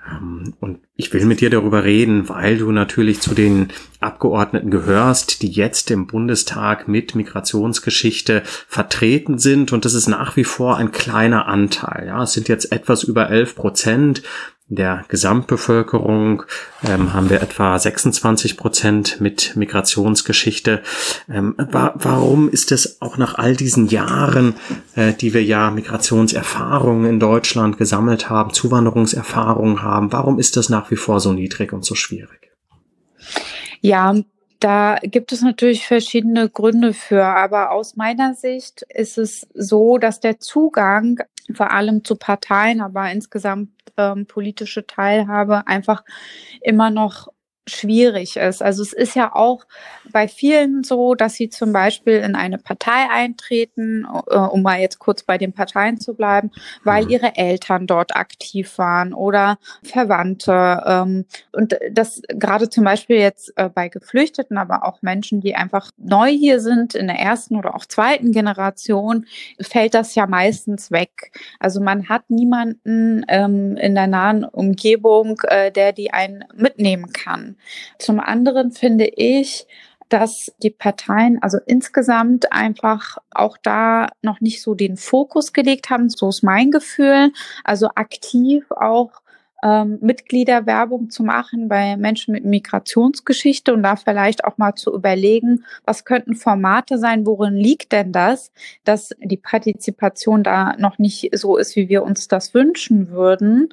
[0.09, 5.41] Ähm, und ich will mit dir darüber reden, weil du natürlich zu den Abgeordneten gehörst,
[5.41, 9.73] die jetzt im Bundestag mit Migrationsgeschichte vertreten sind.
[9.73, 12.07] Und das ist nach wie vor ein kleiner Anteil.
[12.07, 14.23] Ja, es sind jetzt etwas über 11 Prozent
[14.69, 16.43] der Gesamtbevölkerung
[16.85, 20.81] ähm, haben wir etwa 26 Prozent mit Migrationsgeschichte.
[21.29, 24.55] Ähm, wa warum ist es auch nach all diesen Jahren,
[24.95, 30.91] äh, die wir ja Migrationserfahrungen in Deutschland gesammelt haben, Zuwanderungserfahrungen haben, warum ist das nach
[30.91, 32.51] wie vor so niedrig und so schwierig?
[33.79, 34.15] Ja,
[34.59, 40.19] da gibt es natürlich verschiedene Gründe für, aber aus meiner Sicht ist es so, dass
[40.19, 41.19] der Zugang
[41.53, 46.03] vor allem zu Parteien, aber insgesamt ähm, politische Teilhabe einfach
[46.61, 47.29] immer noch
[47.67, 48.63] schwierig ist.
[48.63, 49.65] Also es ist ja auch
[50.11, 54.99] bei vielen so, dass sie zum Beispiel in eine Partei eintreten, äh, um mal jetzt
[54.99, 56.51] kurz bei den Parteien zu bleiben,
[56.83, 57.09] weil mhm.
[57.11, 60.83] ihre Eltern dort aktiv waren oder Verwandte.
[60.85, 65.91] Ähm, und das gerade zum Beispiel jetzt äh, bei Geflüchteten, aber auch Menschen, die einfach
[65.97, 69.25] neu hier sind, in der ersten oder auch zweiten Generation,
[69.59, 71.31] fällt das ja meistens weg.
[71.59, 77.56] Also man hat niemanden ähm, in der nahen Umgebung, äh, der die einen mitnehmen kann.
[77.99, 79.67] Zum anderen finde ich,
[80.09, 86.09] dass die Parteien also insgesamt einfach auch da noch nicht so den Fokus gelegt haben,
[86.09, 87.31] so ist mein Gefühl,
[87.63, 89.21] also aktiv auch
[89.63, 95.65] ähm, Mitgliederwerbung zu machen bei Menschen mit Migrationsgeschichte und da vielleicht auch mal zu überlegen,
[95.85, 98.51] was könnten Formate sein, worin liegt denn das,
[98.83, 103.69] dass die Partizipation da noch nicht so ist, wie wir uns das wünschen würden.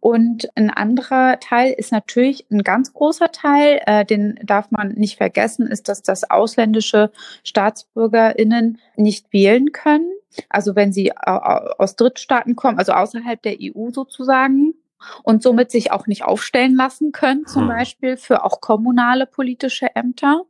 [0.00, 5.16] Und ein anderer Teil ist natürlich ein ganz großer Teil, äh, den darf man nicht
[5.16, 7.10] vergessen, ist, dass das ausländische
[7.42, 10.12] Staatsbürgerinnen nicht wählen können.
[10.50, 14.74] Also wenn sie aus Drittstaaten kommen, also außerhalb der EU sozusagen,
[15.22, 17.68] und somit sich auch nicht aufstellen lassen können, zum hm.
[17.68, 20.42] Beispiel für auch kommunale politische Ämter.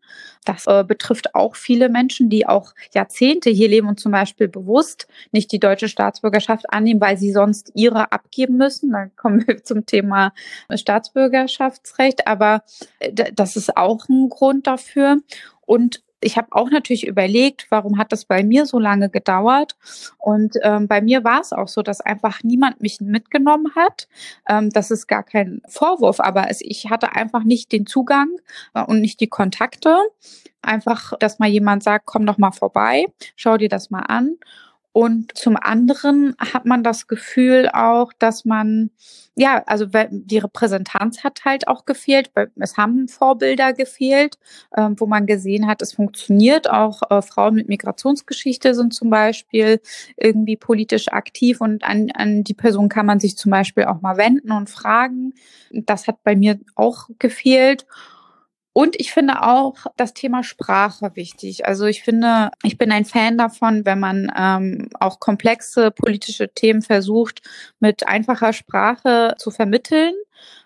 [0.45, 5.09] Das äh, betrifft auch viele Menschen, die auch Jahrzehnte hier leben und zum Beispiel bewusst
[5.33, 8.93] nicht die deutsche Staatsbürgerschaft annehmen, weil sie sonst ihre abgeben müssen.
[8.93, 10.33] Dann kommen wir zum Thema
[10.73, 12.27] Staatsbürgerschaftsrecht.
[12.27, 12.63] Aber
[12.99, 15.19] äh, das ist auch ein Grund dafür.
[15.67, 19.77] Und ich habe auch natürlich überlegt, warum hat das bei mir so lange gedauert?
[20.19, 24.09] Und ähm, bei mir war es auch so, dass einfach niemand mich mitgenommen hat.
[24.49, 28.29] Ähm, das ist gar kein Vorwurf, aber es, ich hatte einfach nicht den Zugang
[28.75, 29.97] äh, und nicht die Kontakte.
[30.63, 33.07] Einfach, dass mal jemand sagt, komm doch mal vorbei,
[33.37, 34.37] schau dir das mal an.
[34.95, 38.91] Und zum anderen hat man das Gefühl auch, dass man,
[39.35, 42.31] ja, also die Repräsentanz hat halt auch gefehlt.
[42.61, 44.39] Es haben Vorbilder gefehlt,
[44.71, 46.71] äh, wo man gesehen hat, es funktioniert.
[46.71, 49.81] Auch äh, Frauen mit Migrationsgeschichte sind zum Beispiel
[50.17, 54.17] irgendwie politisch aktiv und an, an die Person kann man sich zum Beispiel auch mal
[54.17, 55.35] wenden und fragen.
[55.73, 57.85] Das hat bei mir auch gefehlt.
[58.75, 61.65] Und ich finde auch das Thema Sprache wichtig.
[61.65, 66.83] Also ich finde, ich bin ein Fan davon, wenn man ähm, auch komplexe politische Themen
[66.83, 67.41] versucht,
[67.79, 70.15] mit einfacher Sprache zu vermitteln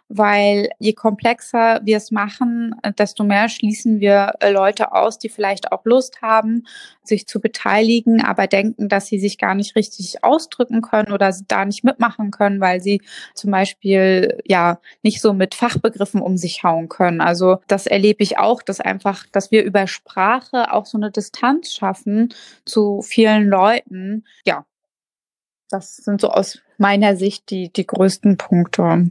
[0.09, 5.71] weil je komplexer wir es machen, desto mehr schließen wir äh, Leute aus, die vielleicht
[5.73, 6.67] auch Lust haben,
[7.03, 11.65] sich zu beteiligen, aber denken, dass sie sich gar nicht richtig ausdrücken können oder da
[11.65, 13.03] nicht mitmachen können, weil sie
[13.35, 17.21] zum Beispiel ja nicht so mit Fachbegriffen um sich hauen können.
[17.21, 21.73] Also das erlebe ich auch, dass einfach, dass wir über Sprache auch so eine Distanz
[21.73, 24.25] schaffen zu vielen Leuten.
[24.47, 24.65] Ja,
[25.71, 29.11] das sind so aus meiner Sicht die, die größten Punkte.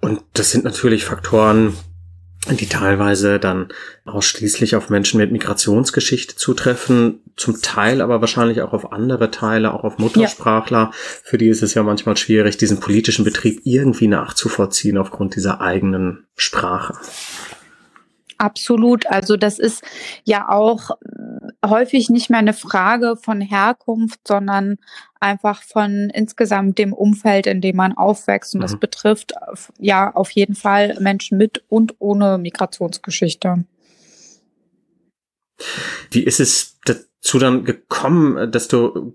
[0.00, 1.74] Und das sind natürlich Faktoren,
[2.48, 3.68] die teilweise dann
[4.06, 9.84] ausschließlich auf Menschen mit Migrationsgeschichte zutreffen, zum Teil aber wahrscheinlich auch auf andere Teile, auch
[9.84, 10.78] auf Muttersprachler.
[10.78, 10.90] Ja.
[10.92, 16.26] Für die ist es ja manchmal schwierig, diesen politischen Betrieb irgendwie nachzuvollziehen aufgrund dieser eigenen
[16.34, 16.94] Sprache.
[18.38, 19.06] Absolut.
[19.06, 19.84] Also das ist
[20.24, 20.92] ja auch
[21.64, 24.78] häufig nicht mehr eine Frage von Herkunft, sondern
[25.20, 28.54] einfach von insgesamt dem Umfeld, in dem man aufwächst.
[28.54, 28.62] Und mhm.
[28.62, 29.34] das betrifft
[29.78, 33.64] ja auf jeden Fall Menschen mit und ohne Migrationsgeschichte.
[36.10, 39.14] Wie ist es dazu dann gekommen, dass du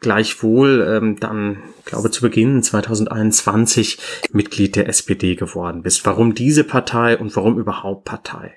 [0.00, 3.98] gleichwohl ähm, dann, glaube zu Beginn 2021
[4.32, 6.04] Mitglied der SPD geworden bist.
[6.04, 8.52] Warum diese Partei und warum überhaupt Partei?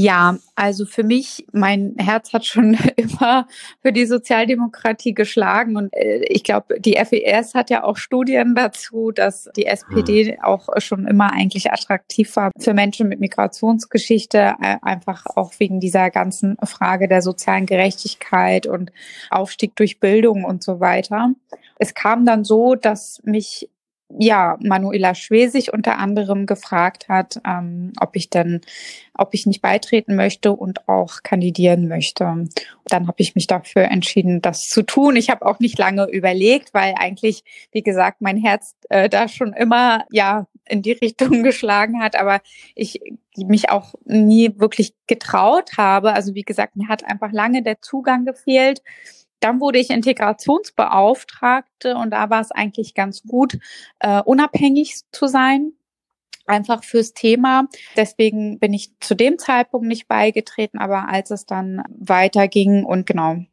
[0.00, 3.48] Ja, also für mich, mein Herz hat schon immer
[3.82, 9.10] für die Sozialdemokratie geschlagen und äh, ich glaube, die FES hat ja auch Studien dazu,
[9.10, 10.44] dass die SPD hm.
[10.44, 16.10] auch schon immer eigentlich attraktiv war für Menschen mit Migrationsgeschichte, äh, einfach auch wegen dieser
[16.10, 18.92] ganzen Frage der sozialen Gerechtigkeit und
[19.30, 21.32] Aufstieg durch Bildung und so weiter.
[21.80, 23.68] Es kam dann so, dass mich
[24.10, 28.62] ja, Manuela Schwesig unter anderem gefragt hat, ähm, ob ich denn,
[29.14, 32.44] ob ich nicht beitreten möchte und auch kandidieren möchte.
[32.86, 35.16] Dann habe ich mich dafür entschieden, das zu tun.
[35.16, 39.52] Ich habe auch nicht lange überlegt, weil eigentlich, wie gesagt, mein Herz äh, da schon
[39.52, 42.40] immer ja in die Richtung geschlagen hat, aber
[42.74, 43.00] ich
[43.36, 46.14] mich auch nie wirklich getraut habe.
[46.14, 48.82] Also wie gesagt, mir hat einfach lange der Zugang gefehlt
[49.40, 53.58] dann wurde ich Integrationsbeauftragte und da war es eigentlich ganz gut,
[54.00, 55.72] äh, unabhängig zu sein,
[56.46, 57.68] einfach fürs Thema.
[57.96, 63.44] Deswegen bin ich zu dem Zeitpunkt nicht beigetreten, aber als es dann weiterging und genau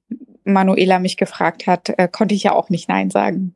[0.44, 3.56] Manuela mich gefragt hat, äh, konnte ich ja auch nicht Nein sagen.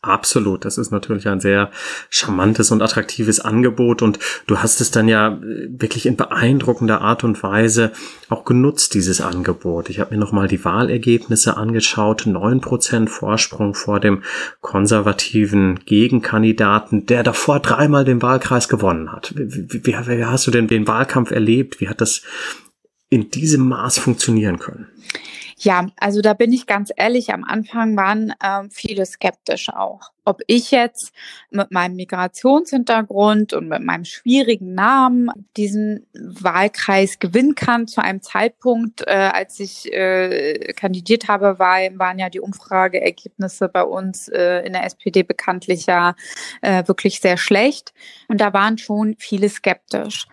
[0.00, 1.72] Absolut, das ist natürlich ein sehr
[2.08, 7.24] charmantes und attraktives Angebot und du hast es dann ja äh, wirklich in beeindruckender Art
[7.24, 7.90] und Weise
[8.28, 9.90] auch genutzt, dieses Angebot.
[9.90, 14.22] Ich habe mir nochmal die Wahlergebnisse angeschaut, neun Prozent Vorsprung vor dem
[14.60, 19.34] konservativen Gegenkandidaten, der davor dreimal den Wahlkreis gewonnen hat.
[19.36, 21.80] Wie, wie, wie hast du denn den Wahlkampf erlebt?
[21.80, 22.22] Wie hat das
[23.10, 24.86] in diesem Maß funktionieren können?
[25.60, 30.42] Ja, also da bin ich ganz ehrlich, am Anfang waren ähm, viele skeptisch auch ob
[30.46, 31.12] ich jetzt
[31.50, 37.88] mit meinem Migrationshintergrund und mit meinem schwierigen Namen diesen Wahlkreis gewinnen kann.
[37.88, 43.82] Zu einem Zeitpunkt, äh, als ich äh, kandidiert habe, war, waren ja die Umfrageergebnisse bei
[43.82, 46.14] uns äh, in der SPD bekanntlich ja
[46.60, 47.94] äh, wirklich sehr schlecht.
[48.28, 50.26] Und da waren schon viele skeptisch,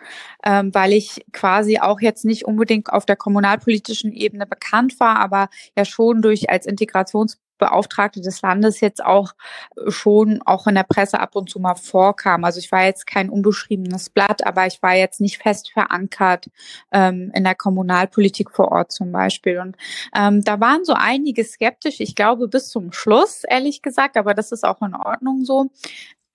[0.43, 5.47] ähm, weil ich quasi auch jetzt nicht unbedingt auf der kommunalpolitischen Ebene bekannt war, aber
[5.77, 9.33] ja schon durch als Integrations Beauftragte des Landes jetzt auch
[9.75, 12.43] äh, schon auch in der Presse ab und zu mal vorkam.
[12.43, 16.47] Also ich war jetzt kein unbeschriebenes Blatt, aber ich war jetzt nicht fest verankert
[16.91, 19.59] ähm, in der Kommunalpolitik vor Ort zum Beispiel.
[19.59, 19.75] Und
[20.15, 24.51] ähm, da waren so einige skeptisch, ich glaube bis zum Schluss, ehrlich gesagt, aber das
[24.51, 25.69] ist auch in Ordnung so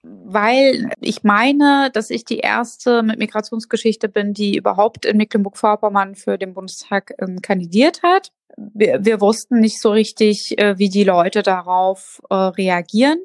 [0.03, 6.39] weil ich meine, dass ich die erste mit Migrationsgeschichte bin, die überhaupt in Mecklenburg-Vorpommern für
[6.39, 11.43] den Bundestag ähm, kandidiert hat wir, wir wussten nicht so richtig, äh, wie die Leute
[11.43, 13.19] darauf äh, reagieren.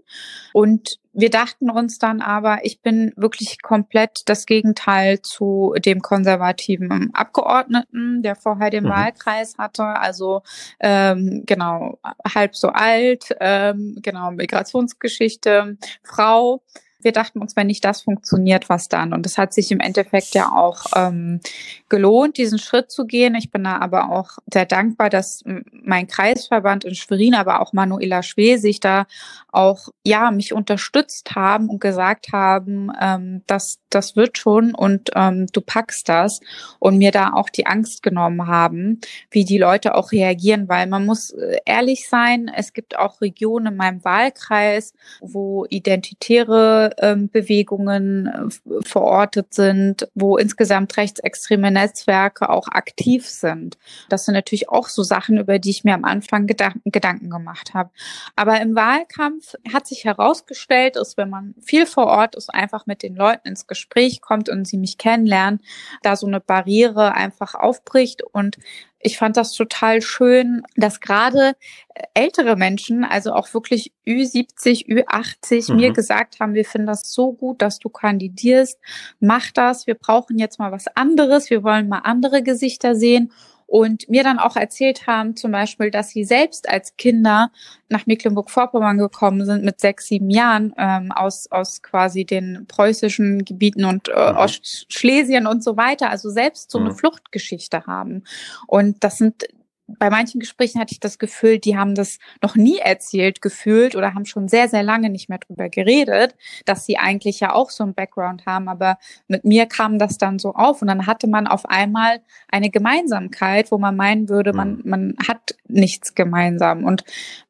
[0.53, 7.13] Und wir dachten uns dann aber, ich bin wirklich komplett das Gegenteil zu dem konservativen
[7.13, 8.89] Abgeordneten, der vorher den mhm.
[8.89, 9.83] Wahlkreis hatte.
[9.83, 10.41] Also
[10.79, 11.99] ähm, genau,
[12.33, 16.61] halb so alt, ähm, genau, Migrationsgeschichte, Frau
[17.05, 19.13] wir dachten uns, wenn nicht das funktioniert, was dann?
[19.13, 21.39] Und es hat sich im Endeffekt ja auch ähm,
[21.87, 23.35] gelohnt, diesen Schritt zu gehen.
[23.35, 28.23] Ich bin da aber auch sehr dankbar, dass mein Kreisverband in Schwerin, aber auch Manuela
[28.23, 29.05] Schwesig da
[29.51, 35.47] auch ja mich unterstützt haben und gesagt haben, ähm, dass das wird schon und ähm,
[35.53, 36.41] du packst das
[36.79, 38.99] und mir da auch die Angst genommen haben,
[39.31, 43.67] wie die Leute auch reagieren, weil man muss äh, ehrlich sein, es gibt auch Regionen
[43.67, 52.67] in meinem Wahlkreis, wo identitäre ähm, Bewegungen äh, verortet sind, wo insgesamt rechtsextreme Netzwerke auch
[52.67, 53.77] aktiv sind.
[54.10, 57.73] Das sind natürlich auch so Sachen, über die ich mir am Anfang Gedanken, Gedanken gemacht
[57.73, 57.89] habe.
[58.36, 63.03] Aber im Wahlkampf hat sich herausgestellt, dass wenn man viel vor Ort ist, einfach mit
[63.03, 65.62] den Leuten ins Gespräch kommt und sie mich kennenlernen,
[66.01, 68.58] da so eine Barriere einfach aufbricht und
[69.05, 71.53] ich fand das total schön, dass gerade
[71.93, 75.77] äh, ältere Menschen, also auch wirklich Ü70, Ü80, mhm.
[75.77, 78.79] mir gesagt haben, wir finden das so gut, dass du kandidierst.
[79.19, 79.85] Mach das.
[79.85, 81.51] Wir brauchen jetzt mal was anderes.
[81.51, 83.31] Wir wollen mal andere Gesichter sehen
[83.67, 87.51] und mir dann auch erzählt haben, zum Beispiel, dass sie selbst als Kinder
[87.89, 93.86] nach Mecklenburg-Vorpommern gekommen sind mit sechs, sieben Jahren ähm, aus, aus quasi den preußischen Gebieten
[93.86, 94.38] und äh, mhm.
[94.38, 96.95] Ostschlesien und so weiter, also selbst so eine mhm.
[96.95, 98.23] Fluchtgeschichte haben.
[98.67, 99.45] Und das sind
[99.87, 104.13] bei manchen Gesprächen hatte ich das Gefühl, die haben das noch nie erzählt gefühlt oder
[104.13, 107.83] haben schon sehr, sehr lange nicht mehr drüber geredet, dass sie eigentlich ja auch so
[107.83, 108.67] einen Background haben.
[108.67, 112.69] Aber mit mir kam das dann so auf und dann hatte man auf einmal eine
[112.69, 114.81] Gemeinsamkeit, wo man meinen würde, man, mhm.
[114.85, 116.83] man hat nichts gemeinsam.
[116.83, 117.03] Und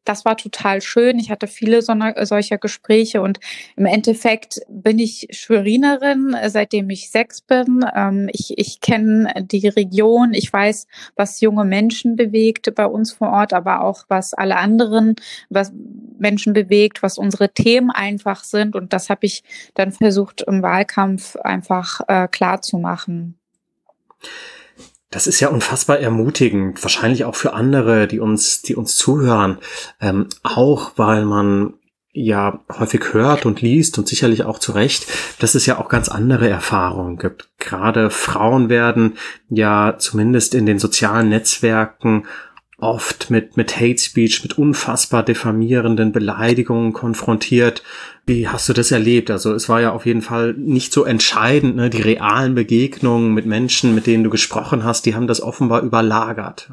[0.05, 1.17] das war total schön.
[1.19, 3.39] Ich hatte viele so solcher Gespräche und
[3.75, 7.83] im Endeffekt bin ich Schwerinerin, seitdem ich sechs bin.
[7.93, 10.33] Ähm, ich ich kenne die Region.
[10.33, 15.15] Ich weiß, was junge Menschen bewegt bei uns vor Ort, aber auch was alle anderen,
[15.49, 15.71] was
[16.17, 18.75] Menschen bewegt, was unsere Themen einfach sind.
[18.75, 23.37] Und das habe ich dann versucht im Wahlkampf einfach äh, klar zu machen.
[25.11, 29.59] Das ist ja unfassbar ermutigend, wahrscheinlich auch für andere, die uns, die uns zuhören,
[30.01, 31.75] ähm, auch weil man
[32.15, 35.05] ja häufig hört und liest und sicherlich auch zu Recht,
[35.39, 37.49] dass es ja auch ganz andere Erfahrungen gibt.
[37.59, 39.17] Gerade Frauen werden
[39.49, 42.25] ja zumindest in den sozialen Netzwerken
[42.77, 47.83] oft mit, mit Hate Speech, mit unfassbar diffamierenden Beleidigungen konfrontiert.
[48.25, 49.29] Wie hast du das erlebt?
[49.31, 51.89] Also es war ja auf jeden Fall nicht so entscheidend, ne?
[51.89, 56.69] die realen Begegnungen mit Menschen, mit denen du gesprochen hast, die haben das offenbar überlagert.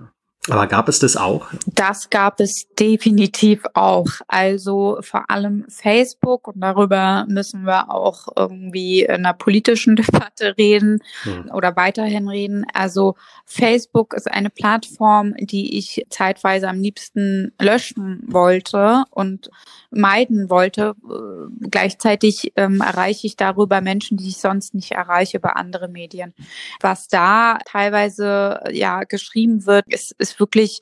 [0.50, 1.46] Aber gab es das auch?
[1.66, 4.08] Das gab es definitiv auch.
[4.26, 10.98] Also vor allem Facebook und darüber müssen wir auch irgendwie in einer politischen Debatte reden
[11.22, 11.50] hm.
[11.52, 12.66] oder weiterhin reden.
[12.74, 13.14] Also
[13.46, 19.48] Facebook ist eine Plattform, die ich zeitweise am liebsten löschen wollte und
[19.92, 20.94] meiden wollte.
[21.04, 26.34] Äh, gleichzeitig ähm, erreiche ich darüber Menschen, die ich sonst nicht erreiche über andere Medien.
[26.80, 30.80] Was da teilweise ja geschrieben wird, ist, ist wirklich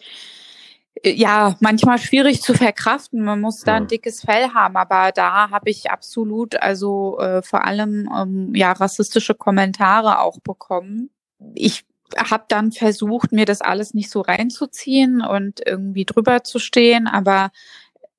[1.03, 3.23] äh, ja, manchmal schwierig zu verkraften.
[3.23, 7.65] Man muss da ein dickes Fell haben, aber da habe ich absolut, also äh, vor
[7.65, 11.11] allem ähm, ja rassistische Kommentare auch bekommen.
[11.55, 11.85] Ich
[12.17, 17.51] habe dann versucht, mir das alles nicht so reinzuziehen und irgendwie drüber zu stehen, aber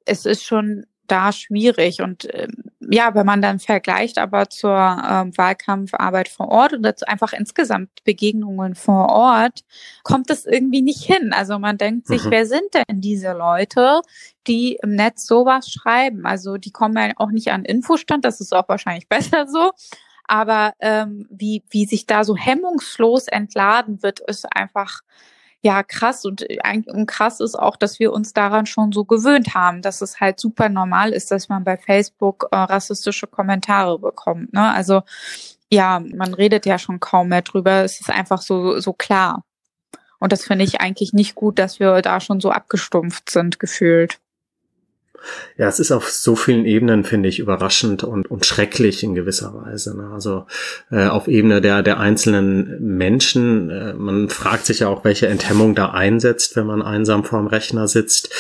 [0.06, 2.02] es ist schon da schwierig.
[2.02, 7.08] Und ähm, ja, wenn man dann vergleicht aber zur ähm, Wahlkampfarbeit vor Ort oder zu
[7.08, 9.62] einfach insgesamt Begegnungen vor Ort,
[10.04, 11.34] kommt das irgendwie nicht hin.
[11.34, 12.32] Also man denkt sich, mhm.
[12.32, 14.02] wer sind denn diese Leute,
[14.48, 16.26] die im Netz sowas schreiben?
[16.26, 19.72] Also die kommen ja auch nicht an Infostand, das ist auch wahrscheinlich besser so.
[20.26, 25.02] Aber ähm, wie, wie sich da so hemmungslos entladen wird, ist einfach
[25.62, 29.54] ja krass und, äh, und krass ist auch, dass wir uns daran schon so gewöhnt
[29.54, 34.54] haben, dass es halt super normal ist, dass man bei Facebook äh, rassistische Kommentare bekommt.
[34.54, 34.72] Ne?
[34.72, 35.04] Also
[35.72, 37.84] ja, man redet ja schon kaum mehr drüber.
[37.84, 39.44] Es ist einfach so so klar.
[40.20, 44.20] Und das finde ich eigentlich nicht gut, dass wir da schon so abgestumpft sind gefühlt.
[45.58, 49.54] Ja, es ist auf so vielen Ebenen, finde ich, überraschend und, und schrecklich in gewisser
[49.54, 49.96] Weise.
[49.96, 50.10] Ne?
[50.14, 50.46] Also
[50.92, 53.70] äh, auf Ebene der, der einzelnen Menschen.
[53.70, 57.88] Äh, man fragt sich ja auch, welche Enthemmung da einsetzt, wenn man einsam vorm Rechner
[57.88, 58.34] sitzt.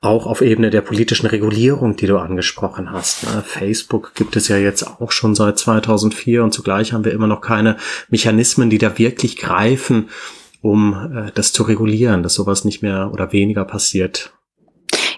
[0.00, 3.24] Auch auf Ebene der politischen Regulierung, die du angesprochen hast.
[3.24, 3.42] Ne?
[3.44, 7.40] Facebook gibt es ja jetzt auch schon seit 2004 und zugleich haben wir immer noch
[7.40, 7.76] keine
[8.08, 10.08] Mechanismen, die da wirklich greifen,
[10.60, 14.32] um äh, das zu regulieren, dass sowas nicht mehr oder weniger passiert.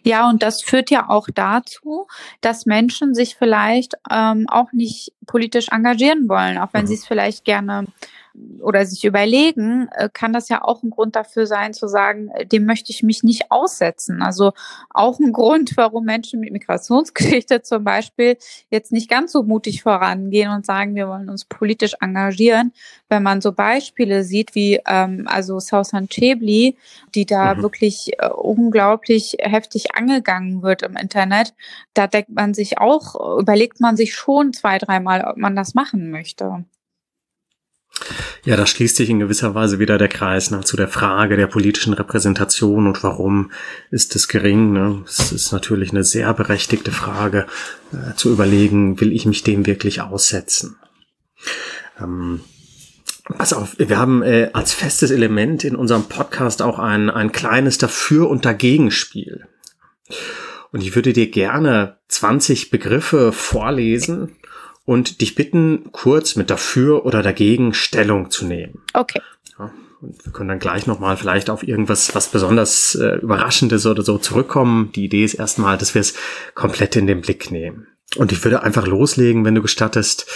[0.02, 2.06] Ja, und das führt ja auch dazu,
[2.40, 6.88] dass Menschen sich vielleicht ähm, auch nicht politisch engagieren wollen, auch wenn mhm.
[6.88, 7.86] sie es vielleicht gerne
[8.60, 12.46] oder sich überlegen, äh, kann das ja auch ein Grund dafür sein, zu sagen, äh,
[12.46, 14.22] dem möchte ich mich nicht aussetzen.
[14.22, 14.52] Also
[14.90, 18.36] auch ein Grund, warum Menschen mit Migrationsgeschichte zum Beispiel
[18.70, 22.72] jetzt nicht ganz so mutig vorangehen und sagen, wir wollen uns politisch engagieren.
[23.08, 26.76] Wenn man so Beispiele sieht wie ähm, also Sausan Chebli,
[27.14, 27.62] die da mhm.
[27.62, 31.54] wirklich äh, unglaublich heftig angegangen wird im Internet,
[31.94, 36.10] da denkt man sich auch, überlegt man sich schon zwei, dreimal, ob man das machen
[36.10, 36.64] möchte.
[38.44, 41.46] Ja, da schließt sich in gewisser Weise wieder der Kreis ne, zu der Frage der
[41.46, 43.50] politischen Repräsentation und warum
[43.90, 44.72] ist es gering.
[44.72, 45.02] Ne?
[45.06, 47.46] Es ist natürlich eine sehr berechtigte Frage
[47.92, 50.76] äh, zu überlegen, will ich mich dem wirklich aussetzen?
[52.00, 52.40] Ähm,
[53.38, 57.78] Pass auf, wir haben äh, als festes Element in unserem Podcast auch ein, ein kleines
[57.78, 59.46] Dafür- und Dagegenspiel.
[60.72, 64.36] Und ich würde dir gerne 20 Begriffe vorlesen
[64.90, 68.82] und dich bitten, kurz mit dafür oder dagegen Stellung zu nehmen.
[68.92, 69.20] Okay.
[69.56, 74.02] Ja, und wir können dann gleich nochmal vielleicht auf irgendwas, was besonders äh, Überraschendes oder
[74.02, 74.90] so zurückkommen.
[74.90, 76.14] Die Idee ist erstmal, dass wir es
[76.56, 77.86] komplett in den Blick nehmen.
[78.16, 80.26] Und ich würde einfach loslegen, wenn du gestattest,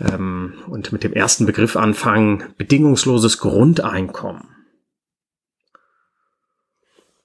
[0.00, 4.42] ähm, und mit dem ersten Begriff anfangen, bedingungsloses Grundeinkommen.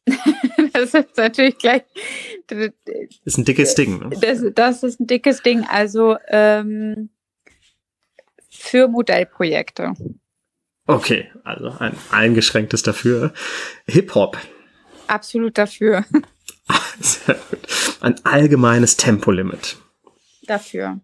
[0.76, 1.84] das ist natürlich gleich.
[2.48, 2.70] Das
[3.24, 4.00] ist ein dickes Ding.
[4.00, 4.10] Ne?
[4.20, 5.66] Das, das ist ein dickes Ding.
[5.68, 7.10] Also ähm,
[8.50, 9.94] für Modellprojekte.
[10.88, 13.34] Okay, also ein eingeschränktes dafür.
[13.88, 14.38] Hip-Hop.
[15.08, 16.06] Absolut dafür.
[17.00, 17.60] Sehr gut.
[18.02, 19.78] Ein allgemeines Tempolimit.
[20.44, 21.00] Dafür.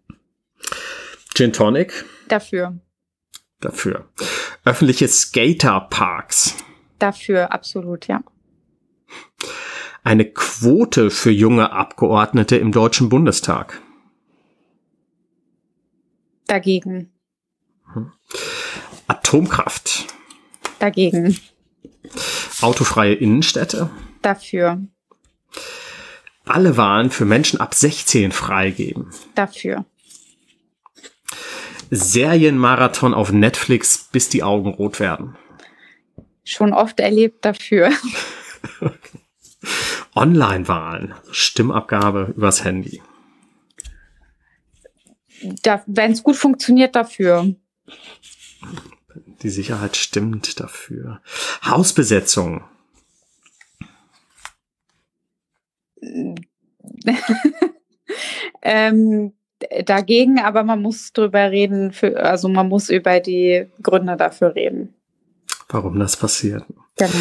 [1.34, 2.06] Gin Tonic.
[2.28, 2.80] Dafür.
[3.60, 4.08] Dafür.
[4.66, 6.56] Öffentliche Skaterparks.
[7.00, 8.24] Dafür, absolut, ja
[10.04, 13.82] eine Quote für junge Abgeordnete im Deutschen Bundestag?
[16.48, 17.12] Dagegen.
[19.08, 20.08] Atomkraft.
[20.80, 21.38] Dagegen.
[22.62, 23.90] Autofreie Innenstädte.
[24.22, 24.82] Dafür.
[26.46, 29.12] Alle Wahlen für Menschen ab 16 freigeben.
[29.36, 29.86] Dafür.
[31.92, 35.36] Serienmarathon auf Netflix, bis die Augen rot werden.
[36.44, 37.92] Schon oft erlebt dafür.
[40.16, 43.02] Online-Wahlen, Stimmabgabe übers Handy.
[45.88, 47.56] Wenn es gut funktioniert, dafür.
[49.42, 51.22] Die Sicherheit stimmt dafür.
[51.64, 52.64] Hausbesetzung.
[58.62, 59.34] ähm,
[59.86, 64.94] dagegen, aber man muss drüber reden, für, also man muss über die Gründe dafür reden.
[65.70, 66.66] Warum das passiert.
[66.98, 67.12] Genau.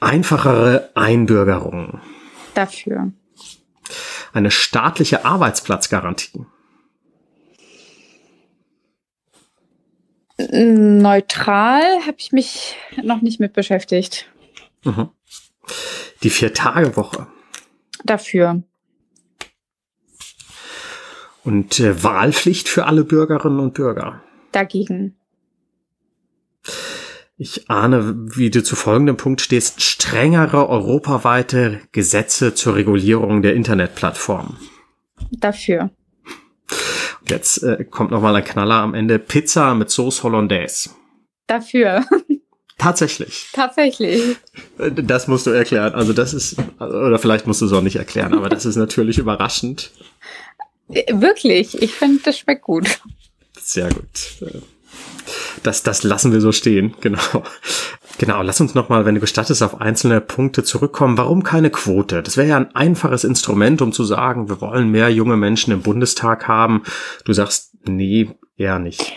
[0.00, 2.00] Einfachere Einbürgerung.
[2.54, 3.12] Dafür.
[4.32, 6.44] Eine staatliche Arbeitsplatzgarantie.
[10.38, 14.28] Neutral habe ich mich noch nicht mit beschäftigt.
[14.84, 15.08] Mhm.
[16.22, 17.26] Die Vier-Tage-Woche.
[18.04, 18.62] Dafür.
[21.42, 24.22] Und äh, Wahlpflicht für alle Bürgerinnen und Bürger.
[24.52, 25.16] Dagegen.
[27.38, 29.82] Ich ahne, wie du zu folgendem Punkt stehst.
[29.82, 34.56] Strengere europaweite Gesetze zur Regulierung der Internetplattformen.
[35.32, 35.90] Dafür.
[37.28, 39.18] Jetzt äh, kommt noch mal ein Knaller am Ende.
[39.18, 40.90] Pizza mit Sauce Hollandaise.
[41.46, 42.04] Dafür.
[42.78, 43.48] Tatsächlich.
[43.52, 44.36] Tatsächlich.
[44.78, 45.94] Das musst du erklären.
[45.94, 49.18] Also das ist, oder vielleicht musst du es auch nicht erklären, aber das ist natürlich
[49.18, 49.90] überraschend.
[50.88, 53.00] Wirklich, ich finde, das schmeckt gut.
[53.58, 54.62] Sehr gut.
[55.62, 57.42] Das, das lassen wir so stehen, genau.
[58.18, 61.18] Genau, lass uns nochmal, wenn du gestattest, auf einzelne Punkte zurückkommen.
[61.18, 62.22] Warum keine Quote?
[62.22, 65.82] Das wäre ja ein einfaches Instrument, um zu sagen, wir wollen mehr junge Menschen im
[65.82, 66.82] Bundestag haben.
[67.26, 69.12] Du sagst, nee, eher nicht.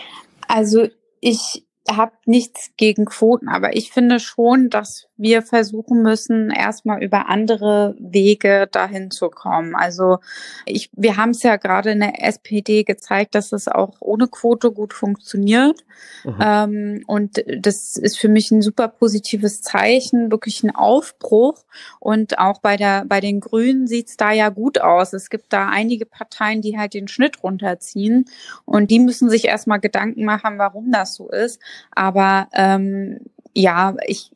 [0.48, 0.88] Also
[1.20, 7.28] ich habe nichts gegen Quoten, aber ich finde schon, dass wir versuchen müssen, erstmal über
[7.28, 9.74] andere Wege dahin zu kommen.
[9.74, 10.18] Also
[10.64, 14.72] ich, wir haben es ja gerade in der SPD gezeigt, dass es auch ohne Quote
[14.72, 15.84] gut funktioniert.
[16.24, 16.38] Mhm.
[16.40, 21.64] Ähm, und das ist für mich ein super positives Zeichen, wirklich ein Aufbruch.
[21.98, 25.12] Und auch bei der bei den Grünen sieht's da ja gut aus.
[25.12, 28.24] Es gibt da einige Parteien, die halt den Schnitt runterziehen
[28.64, 31.60] und die müssen sich erstmal Gedanken machen, warum das so ist.
[31.90, 33.20] Aber ähm,
[33.54, 34.30] ja, ich,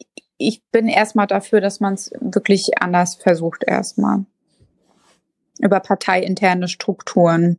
[0.49, 4.25] ich bin erstmal dafür, dass man es wirklich anders versucht erstmal.
[5.59, 7.59] Über parteiinterne Strukturen.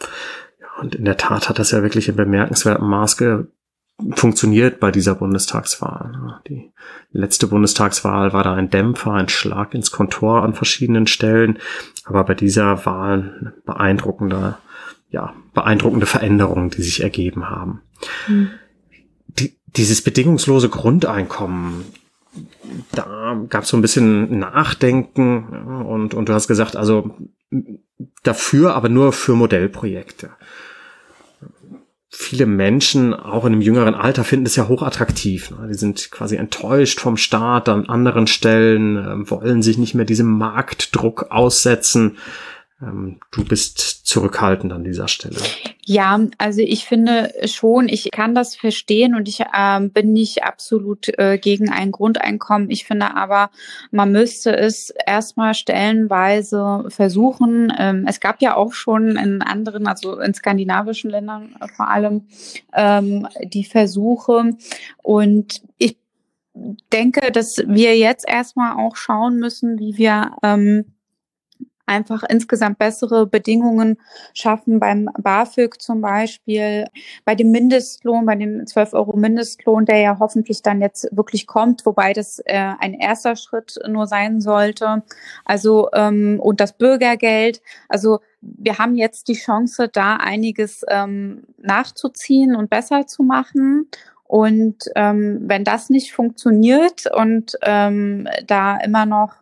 [0.00, 3.48] Ja, und in der Tat hat das ja wirklich in bemerkenswertem Maße
[4.14, 6.40] funktioniert bei dieser Bundestagswahl.
[6.48, 6.72] Die
[7.10, 11.58] letzte Bundestagswahl war da ein Dämpfer, ein Schlag ins Kontor an verschiedenen Stellen,
[12.04, 14.56] aber bei dieser Wahl beeindruckende,
[15.10, 17.82] ja, beeindruckende Veränderungen, die sich ergeben haben.
[18.26, 18.50] Mhm
[19.76, 21.84] dieses bedingungslose Grundeinkommen,
[22.92, 27.14] da gab es so ein bisschen Nachdenken und, und du hast gesagt, also
[28.22, 30.30] dafür, aber nur für Modellprojekte.
[32.14, 35.50] Viele Menschen, auch in einem jüngeren Alter, finden es ja hochattraktiv.
[35.50, 35.68] Ne?
[35.68, 40.26] Die sind quasi enttäuscht vom Staat an anderen Stellen, äh, wollen sich nicht mehr diesem
[40.26, 42.18] Marktdruck aussetzen.
[42.82, 45.36] Ähm, du bist zurückhaltend an dieser Stelle.
[45.84, 51.08] Ja, also ich finde schon, ich kann das verstehen und ich äh, bin nicht absolut
[51.18, 52.70] äh, gegen ein Grundeinkommen.
[52.70, 53.50] Ich finde aber,
[53.90, 57.72] man müsste es erstmal stellenweise versuchen.
[57.78, 62.26] Ähm, es gab ja auch schon in anderen, also in skandinavischen Ländern vor allem,
[62.74, 64.56] ähm, die Versuche.
[65.02, 65.96] Und ich
[66.92, 70.84] denke, dass wir jetzt erstmal auch schauen müssen, wie wir ähm,
[71.86, 73.98] einfach insgesamt bessere Bedingungen
[74.34, 76.86] schaffen beim BAföG zum Beispiel,
[77.24, 81.84] bei dem Mindestlohn, bei dem 12 Euro Mindestlohn, der ja hoffentlich dann jetzt wirklich kommt,
[81.84, 85.02] wobei das äh, ein erster Schritt nur sein sollte.
[85.44, 87.62] Also ähm, und das Bürgergeld.
[87.88, 93.88] Also wir haben jetzt die Chance, da einiges ähm, nachzuziehen und besser zu machen.
[94.24, 99.41] Und ähm, wenn das nicht funktioniert und ähm, da immer noch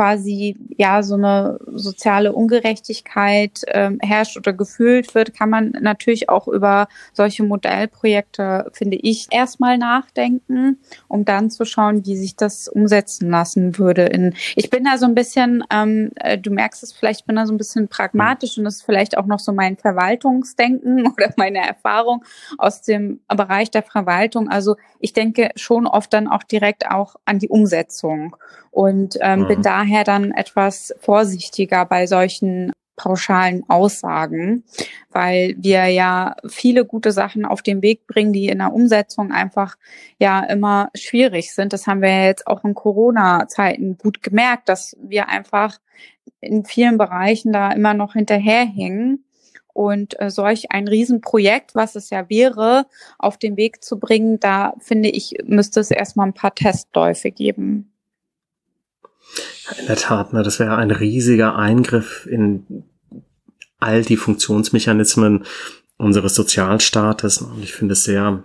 [0.00, 6.48] quasi ja so eine soziale Ungerechtigkeit ähm, herrscht oder gefühlt wird, kann man natürlich auch
[6.48, 13.28] über solche Modellprojekte, finde ich, erstmal nachdenken, um dann zu schauen, wie sich das umsetzen
[13.28, 14.06] lassen würde.
[14.06, 17.44] In, ich bin da so ein bisschen, ähm, äh, du merkst es vielleicht, bin da
[17.44, 21.58] so ein bisschen pragmatisch und das ist vielleicht auch noch so mein Verwaltungsdenken oder meine
[21.58, 22.24] Erfahrung
[22.56, 24.48] aus dem Bereich der Verwaltung.
[24.48, 28.34] Also ich denke schon oft dann auch direkt auch an die Umsetzung
[28.70, 29.48] und ähm, mhm.
[29.48, 34.64] bin daher dann etwas vorsichtiger bei solchen pauschalen Aussagen,
[35.10, 39.76] weil wir ja viele gute Sachen auf den Weg bringen, die in der Umsetzung einfach
[40.18, 41.72] ja immer schwierig sind.
[41.72, 45.78] Das haben wir jetzt auch in Corona-Zeiten gut gemerkt, dass wir einfach
[46.40, 49.24] in vielen Bereichen da immer noch hinterherhängen
[49.72, 52.86] Und äh, solch ein Riesenprojekt, was es ja wäre,
[53.18, 57.92] auf den Weg zu bringen, da finde ich, müsste es erstmal ein paar Testläufe geben.
[59.78, 62.84] In der Tat, ne, das wäre ein riesiger Eingriff in
[63.78, 65.44] all die Funktionsmechanismen
[65.96, 67.38] unseres Sozialstaates.
[67.38, 68.44] Und ich finde es sehr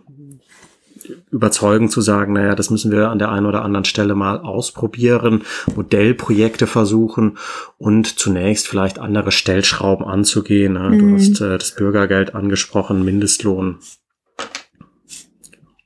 [1.32, 5.44] überzeugend zu sagen, naja, das müssen wir an der einen oder anderen Stelle mal ausprobieren,
[5.76, 7.38] Modellprojekte versuchen
[7.78, 10.74] und zunächst vielleicht andere Stellschrauben anzugehen.
[10.74, 10.90] Ne?
[10.90, 11.00] Mhm.
[11.00, 13.80] Du hast äh, das Bürgergeld angesprochen, Mindestlohn.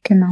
[0.03, 0.31] Genau.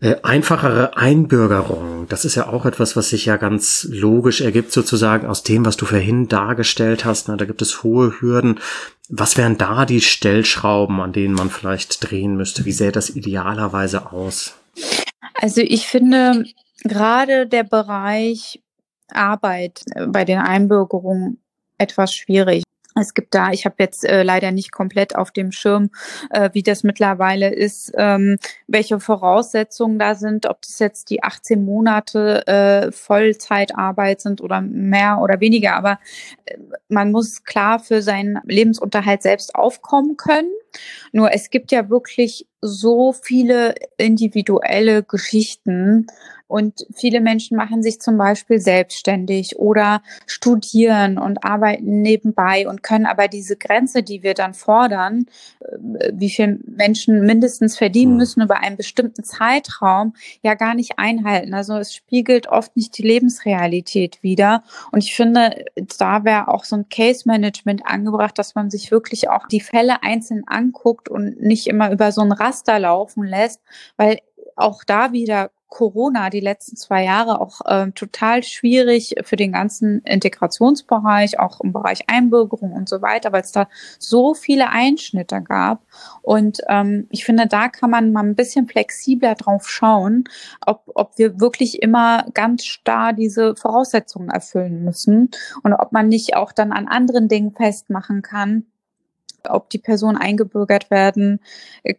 [0.00, 5.26] Äh, einfachere Einbürgerung, das ist ja auch etwas, was sich ja ganz logisch ergibt, sozusagen
[5.26, 7.26] aus dem, was du vorhin dargestellt hast.
[7.26, 8.60] Na, da gibt es hohe Hürden.
[9.08, 12.64] Was wären da die Stellschrauben, an denen man vielleicht drehen müsste?
[12.64, 14.54] Wie sähe das idealerweise aus?
[15.34, 16.44] Also ich finde
[16.84, 18.62] gerade der Bereich
[19.08, 21.38] Arbeit äh, bei den Einbürgerungen
[21.76, 22.62] etwas schwierig.
[23.00, 25.90] Es gibt da, ich habe jetzt äh, leider nicht komplett auf dem Schirm,
[26.30, 31.64] äh, wie das mittlerweile ist, ähm, welche Voraussetzungen da sind, ob das jetzt die 18
[31.64, 35.76] Monate äh, Vollzeitarbeit sind oder mehr oder weniger.
[35.76, 35.98] Aber
[36.46, 36.56] äh,
[36.88, 40.50] man muss klar für seinen Lebensunterhalt selbst aufkommen können.
[41.12, 46.06] Nur es gibt ja wirklich so viele individuelle Geschichten
[46.48, 53.04] und viele Menschen machen sich zum Beispiel selbstständig oder studieren und arbeiten nebenbei und können
[53.04, 55.26] aber diese Grenze, die wir dann fordern,
[55.60, 58.18] äh, wie viel Menschen mindestens verdienen hm.
[58.18, 61.52] müssen über einen bestimmten Zeitraum, ja gar nicht einhalten.
[61.52, 64.62] Also es spiegelt oft nicht die Lebensrealität wider.
[64.90, 65.66] Und ich finde,
[65.98, 70.44] da wäre auch so ein Case-Management angebracht, dass man sich wirklich auch die Fälle einzeln
[70.46, 73.60] anguckt und nicht immer über so ein Raster laufen lässt,
[73.96, 74.20] weil
[74.56, 80.00] auch da wieder Corona die letzten zwei Jahre auch ähm, total schwierig für den ganzen
[80.00, 83.68] Integrationsbereich, auch im Bereich Einbürgerung und so weiter, weil es da
[83.98, 85.82] so viele Einschnitte gab.
[86.22, 90.24] Und ähm, ich finde, da kann man mal ein bisschen flexibler drauf schauen,
[90.64, 95.30] ob, ob wir wirklich immer ganz starr diese Voraussetzungen erfüllen müssen
[95.62, 98.64] und ob man nicht auch dann an anderen Dingen festmachen kann,
[99.48, 101.40] ob die Person eingebürgert werden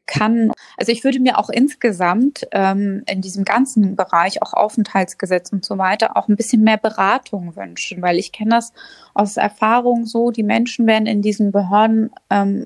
[0.05, 0.51] kann.
[0.77, 5.77] Also ich würde mir auch insgesamt ähm, in diesem ganzen Bereich, auch Aufenthaltsgesetz und so
[5.77, 8.73] weiter, auch ein bisschen mehr Beratung wünschen, weil ich kenne das
[9.13, 12.65] aus Erfahrung so, die Menschen werden in diesen Behörden ähm,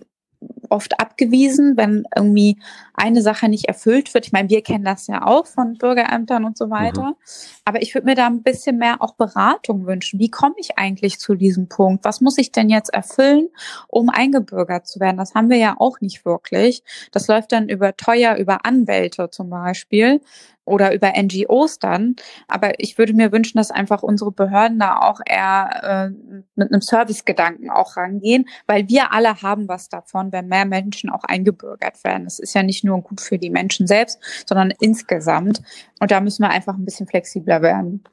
[0.73, 2.57] oft abgewiesen, wenn irgendwie
[2.95, 4.25] eine Sache nicht erfüllt wird.
[4.25, 7.09] Ich meine, wir kennen das ja auch von Bürgerämtern und so weiter.
[7.09, 7.15] Mhm.
[7.63, 10.19] Aber ich würde mir da ein bisschen mehr auch Beratung wünschen.
[10.19, 12.03] Wie komme ich eigentlich zu diesem Punkt?
[12.05, 13.49] Was muss ich denn jetzt erfüllen,
[13.87, 15.17] um eingebürgert zu werden?
[15.17, 16.83] Das haben wir ja auch nicht wirklich.
[17.11, 20.21] Das läuft dann über teuer, über Anwälte zum Beispiel
[20.65, 22.15] oder über NGOs dann.
[22.47, 26.81] Aber ich würde mir wünschen, dass einfach unsere Behörden da auch eher äh, mit einem
[26.81, 32.23] Servicegedanken auch rangehen, weil wir alle haben was davon, wenn mehr Menschen auch eingebürgert werden.
[32.25, 35.61] Das ist ja nicht nur gut für die Menschen selbst, sondern insgesamt.
[35.99, 38.03] Und da müssen wir einfach ein bisschen flexibler werden.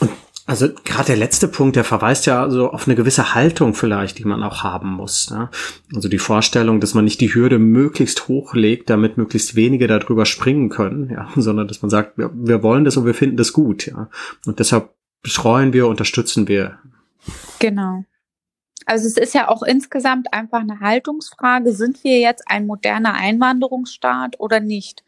[0.00, 4.18] Und also gerade der letzte Punkt, der verweist ja so auf eine gewisse Haltung vielleicht,
[4.18, 5.30] die man auch haben muss.
[5.30, 5.48] Ne?
[5.94, 10.68] Also die Vorstellung, dass man nicht die Hürde möglichst hochlegt, damit möglichst wenige darüber springen
[10.68, 13.86] können, ja, sondern dass man sagt, wir, wir wollen das und wir finden das gut,
[13.86, 14.10] ja.
[14.44, 14.90] Und deshalb
[15.22, 16.78] betreuen wir, unterstützen wir.
[17.58, 18.04] Genau.
[18.86, 21.72] Also es ist ja auch insgesamt einfach eine Haltungsfrage.
[21.72, 25.02] Sind wir jetzt ein moderner Einwanderungsstaat oder nicht?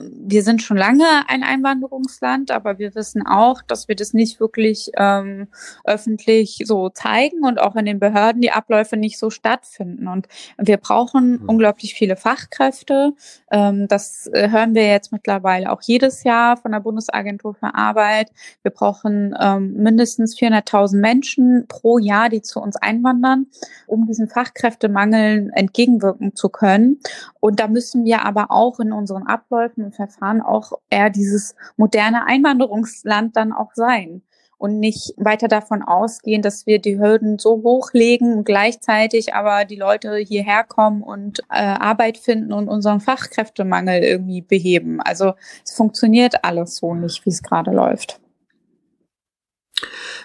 [0.00, 4.90] Wir sind schon lange ein Einwanderungsland, aber wir wissen auch, dass wir das nicht wirklich
[4.96, 5.48] ähm,
[5.84, 10.08] öffentlich so zeigen und auch in den Behörden die Abläufe nicht so stattfinden.
[10.08, 11.48] Und wir brauchen mhm.
[11.48, 13.12] unglaublich viele Fachkräfte.
[13.50, 18.30] Ähm, das äh, hören wir jetzt mittlerweile auch jedes Jahr von der Bundesagentur für Arbeit.
[18.62, 23.46] Wir brauchen ähm, mindestens 400.000 Menschen pro Jahr, die zu uns einwandern,
[23.86, 27.00] um diesen Fachkräftemangeln entgegenwirken zu können.
[27.40, 32.26] Und da müssen wir aber auch in unseren Abläufen und Verfahren auch eher dieses moderne
[32.26, 34.22] Einwanderungsland dann auch sein
[34.62, 39.74] und nicht weiter davon ausgehen, dass wir die Hürden so hochlegen und gleichzeitig aber die
[39.74, 45.00] Leute hierher kommen und äh, Arbeit finden und unseren Fachkräftemangel irgendwie beheben.
[45.00, 45.32] Also
[45.64, 48.20] es funktioniert alles so nicht, wie es gerade läuft.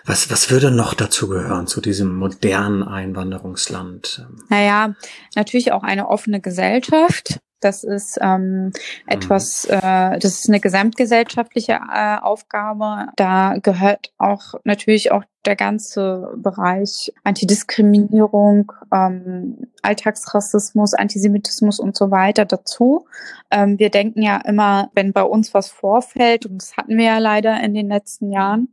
[0.05, 4.27] Was, was würde noch dazu gehören, zu diesem modernen Einwanderungsland?
[4.49, 4.93] Naja,
[5.35, 8.71] natürlich auch eine offene Gesellschaft Das ist ähm,
[9.07, 9.79] etwas, mhm.
[9.81, 13.07] äh, das ist eine gesamtgesellschaftliche äh, Aufgabe.
[13.15, 22.45] Da gehört auch natürlich auch der ganze Bereich Antidiskriminierung, ähm, Alltagsrassismus, Antisemitismus und so weiter
[22.45, 23.07] dazu.
[23.49, 27.17] Ähm, wir denken ja immer, wenn bei uns was vorfällt, und das hatten wir ja
[27.17, 28.67] leider in den letzten Jahren,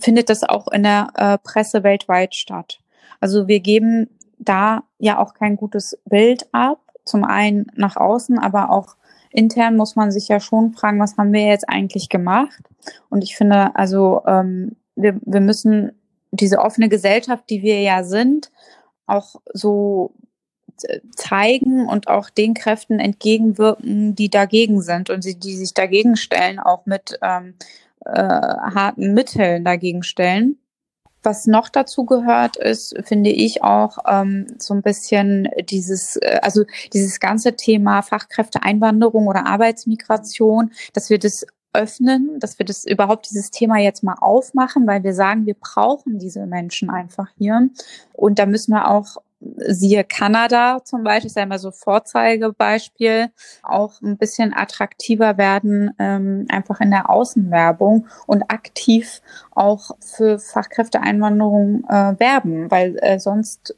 [0.00, 2.80] findet das auch in der äh, Presse weltweit statt.
[3.20, 4.08] Also wir geben
[4.38, 6.80] da ja auch kein gutes Bild ab.
[7.04, 8.96] Zum einen nach außen, aber auch
[9.30, 12.62] intern muss man sich ja schon fragen, was haben wir jetzt eigentlich gemacht?
[13.08, 15.92] Und ich finde, also ähm, wir, wir müssen
[16.30, 18.50] diese offene Gesellschaft, die wir ja sind,
[19.06, 20.14] auch so
[21.16, 26.58] zeigen und auch den Kräften entgegenwirken, die dagegen sind und die, die sich dagegen stellen,
[26.58, 27.54] auch mit ähm,
[28.04, 30.58] äh, harten Mitteln dagegen stellen.
[31.22, 36.64] Was noch dazu gehört, ist, finde ich auch ähm, so ein bisschen dieses, äh, also
[36.92, 43.50] dieses ganze Thema Fachkräfteeinwanderung oder Arbeitsmigration, dass wir das öffnen, dass wir das überhaupt dieses
[43.50, 47.70] Thema jetzt mal aufmachen, weil wir sagen, wir brauchen diese Menschen einfach hier.
[48.12, 49.16] Und da müssen wir auch
[49.56, 53.30] siehe Kanada zum Beispiel, ist ja immer so Vorzeigebeispiel,
[53.62, 59.20] auch ein bisschen attraktiver werden, ähm, einfach in der Außenwerbung und aktiv
[59.50, 63.74] auch für Fachkräfteeinwanderung äh, werben, weil äh, sonst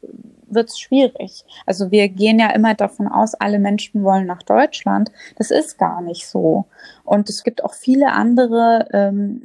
[0.54, 1.44] wird es schwierig.
[1.66, 5.10] Also wir gehen ja immer davon aus, alle Menschen wollen nach Deutschland.
[5.36, 6.66] Das ist gar nicht so.
[7.04, 9.42] Und es gibt auch viele andere ähm,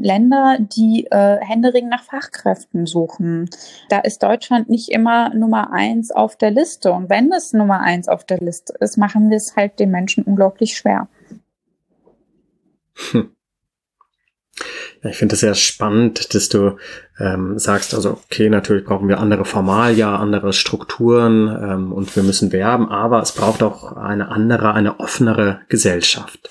[0.00, 3.50] Länder, die äh, händeringend nach Fachkräften suchen.
[3.88, 6.92] Da ist Deutschland nicht immer Nummer eins auf der Liste.
[6.92, 10.24] Und wenn es Nummer eins auf der Liste ist, machen wir es halt den Menschen
[10.24, 11.08] unglaublich schwer.
[13.10, 13.30] Hm.
[15.02, 16.76] Ja, ich finde es sehr spannend, dass du
[17.18, 22.52] ähm, sagst, also okay, natürlich brauchen wir andere Formalia, andere Strukturen ähm, und wir müssen
[22.52, 26.50] werben, aber es braucht auch eine andere, eine offenere Gesellschaft.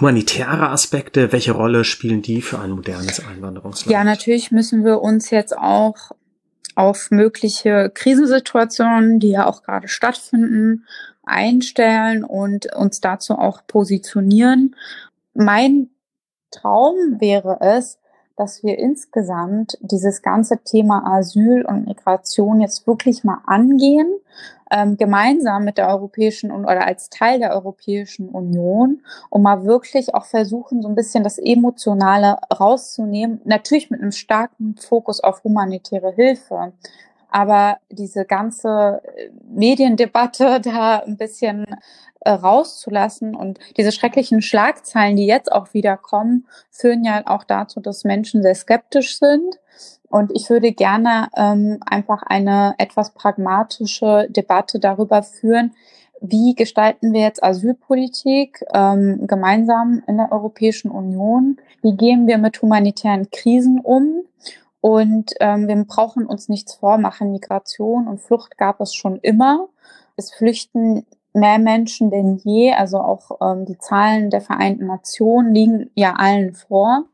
[0.00, 3.92] Humanitäre Aspekte, welche Rolle spielen die für ein modernes Einwanderungsland?
[3.92, 6.12] Ja, natürlich müssen wir uns jetzt auch
[6.74, 10.86] auf mögliche Krisensituationen, die ja auch gerade stattfinden,
[11.24, 14.76] einstellen und uns dazu auch positionieren.
[15.34, 15.90] Mein
[16.50, 17.98] Traum wäre es,
[18.36, 24.08] dass wir insgesamt dieses ganze Thema Asyl und Migration jetzt wirklich mal angehen,
[24.70, 30.24] ähm, gemeinsam mit der Europäischen oder als Teil der Europäischen Union, um mal wirklich auch
[30.24, 36.72] versuchen, so ein bisschen das Emotionale rauszunehmen, natürlich mit einem starken Fokus auf humanitäre Hilfe.
[37.30, 41.66] Aber diese ganze äh, Mediendebatte da ein bisschen
[42.20, 43.34] äh, rauszulassen.
[43.34, 48.42] Und diese schrecklichen Schlagzeilen, die jetzt auch wieder kommen, führen ja auch dazu, dass Menschen
[48.42, 49.58] sehr skeptisch sind.
[50.08, 55.72] Und ich würde gerne ähm, einfach eine etwas pragmatische Debatte darüber führen,
[56.20, 61.56] wie gestalten wir jetzt Asylpolitik ähm, gemeinsam in der Europäischen Union?
[61.80, 64.24] Wie gehen wir mit humanitären Krisen um?
[64.82, 67.32] Und ähm, wir brauchen uns nichts vormachen.
[67.32, 69.68] Migration und Flucht gab es schon immer.
[70.16, 75.90] Es flüchten mehr Menschen denn je, also auch ähm, die Zahlen der Vereinten Nationen liegen
[75.94, 77.04] ja allen vor.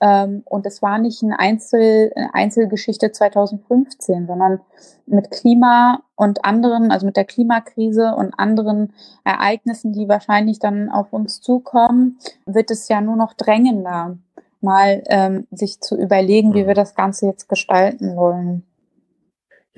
[0.00, 4.60] Ähm, und es war nicht eine, Einzel, eine Einzelgeschichte 2015, sondern
[5.06, 8.92] mit Klima und anderen, also mit der Klimakrise und anderen
[9.24, 14.16] Ereignissen, die wahrscheinlich dann auf uns zukommen, wird es ja nur noch drängender,
[14.60, 18.67] mal ähm, sich zu überlegen, wie wir das Ganze jetzt gestalten wollen.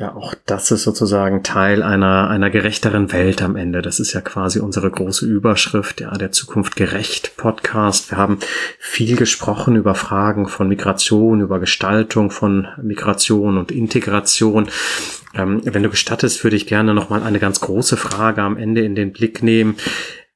[0.01, 3.83] Ja, auch das ist sozusagen Teil einer, einer gerechteren Welt am Ende.
[3.83, 8.11] Das ist ja quasi unsere große Überschrift, ja, der Zukunft gerecht Podcast.
[8.11, 8.39] Wir haben
[8.79, 14.71] viel gesprochen über Fragen von Migration, über Gestaltung von Migration und Integration.
[15.35, 18.95] Ähm, wenn du gestattest, würde ich gerne nochmal eine ganz große Frage am Ende in
[18.95, 19.77] den Blick nehmen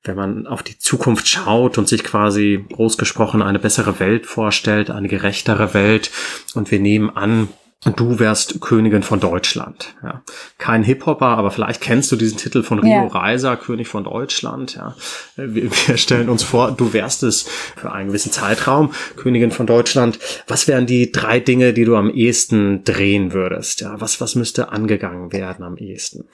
[0.07, 4.91] wenn man auf die Zukunft schaut und sich quasi groß gesprochen eine bessere Welt vorstellt,
[4.91, 6.11] eine gerechtere Welt
[6.53, 7.49] und wir nehmen an,
[7.85, 9.95] du wärst Königin von Deutschland.
[10.03, 10.22] Ja.
[10.59, 13.07] Kein Hip-Hopper, aber vielleicht kennst du diesen Titel von Rio yeah.
[13.07, 14.74] Reiser, König von Deutschland.
[14.74, 14.95] Ja.
[15.37, 20.18] Wir, wir, stellen uns vor, du wärst es für einen gewissen Zeitraum Königin von Deutschland.
[20.47, 23.80] Was wären die drei Dinge, die du am ehesten drehen würdest?
[23.80, 26.26] Ja, was, was müsste angegangen werden am ehesten?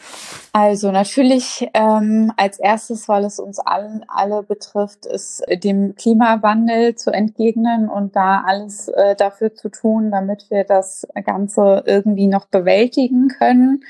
[0.53, 7.11] Also natürlich ähm, als erstes, weil es uns allen alle betrifft, ist dem Klimawandel zu
[7.11, 11.07] entgegnen und da alles äh, dafür zu tun, damit wir das
[11.41, 13.84] Ganze irgendwie noch bewältigen können.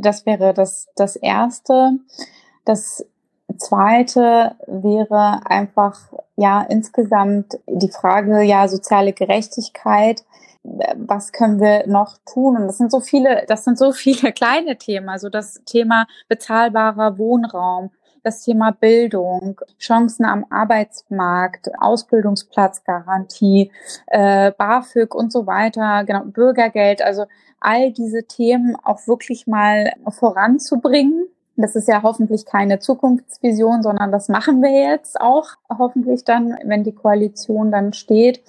[0.00, 1.92] Das wäre das, das Erste.
[2.64, 3.04] Das
[3.58, 10.24] Zweite wäre einfach ja insgesamt die Frage ja soziale Gerechtigkeit
[10.96, 12.56] was können wir noch tun?
[12.56, 15.08] Und das sind so viele, das sind so viele kleine Themen.
[15.08, 17.90] Also das Thema bezahlbarer Wohnraum,
[18.26, 23.70] das Thema Bildung, Chancen am Arbeitsmarkt, Ausbildungsplatzgarantie,
[24.08, 27.26] äh, BAföG und so weiter, genau, Bürgergeld, also
[27.60, 31.26] all diese Themen auch wirklich mal voranzubringen.
[31.54, 36.82] Das ist ja hoffentlich keine Zukunftsvision, sondern das machen wir jetzt auch hoffentlich dann, wenn
[36.82, 38.42] die Koalition dann steht.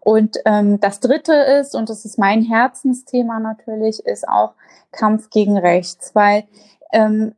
[0.00, 4.52] Und ähm, das Dritte ist, und das ist mein Herzensthema natürlich, ist auch
[4.90, 6.44] Kampf gegen Rechts, weil
[6.92, 7.34] ähm,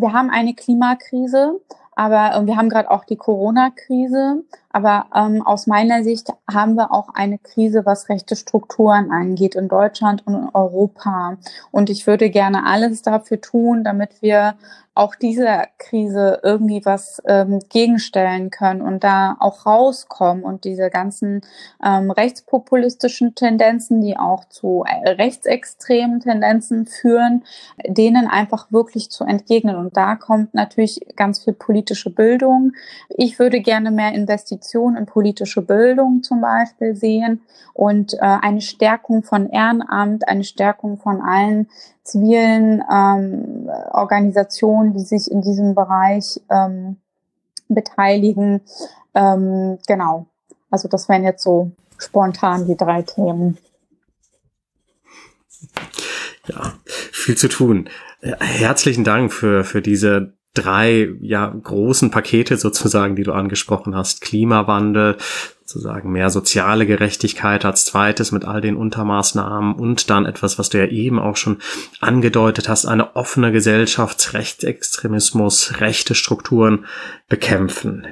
[0.00, 1.60] wir haben eine Klimakrise,
[1.94, 4.44] aber wir haben gerade auch die Corona-Krise.
[4.76, 9.68] Aber ähm, aus meiner Sicht haben wir auch eine Krise, was rechte Strukturen angeht in
[9.68, 11.38] Deutschland und in Europa.
[11.70, 14.56] Und ich würde gerne alles dafür tun, damit wir
[14.96, 21.42] auch dieser Krise irgendwie was ähm, gegenstellen können und da auch rauskommen und diese ganzen
[21.84, 27.44] ähm, rechtspopulistischen Tendenzen, die auch zu äh, rechtsextremen Tendenzen führen,
[27.86, 29.76] denen einfach wirklich zu entgegnen.
[29.76, 32.72] Und da kommt natürlich ganz viel politische Bildung.
[33.10, 37.42] Ich würde gerne mehr Investitionen in politische Bildung zum Beispiel sehen
[37.72, 41.68] und äh, eine Stärkung von Ehrenamt, eine Stärkung von allen
[42.02, 46.96] zivilen ähm, Organisationen, die sich in diesem Bereich ähm,
[47.68, 48.60] beteiligen.
[49.14, 50.26] Ähm, genau.
[50.70, 53.58] Also das wären jetzt so spontan die drei Themen.
[56.46, 57.88] Ja, viel zu tun.
[58.20, 64.20] Äh, herzlichen Dank für, für diese drei ja großen Pakete sozusagen, die du angesprochen hast.
[64.20, 65.16] Klimawandel,
[65.66, 70.78] sozusagen mehr soziale Gerechtigkeit als zweites mit all den Untermaßnahmen und dann etwas, was du
[70.78, 71.58] ja eben auch schon
[72.00, 76.86] angedeutet hast, eine offene Gesellschaft, Rechtsextremismus, rechte Strukturen
[77.28, 78.06] bekämpfen.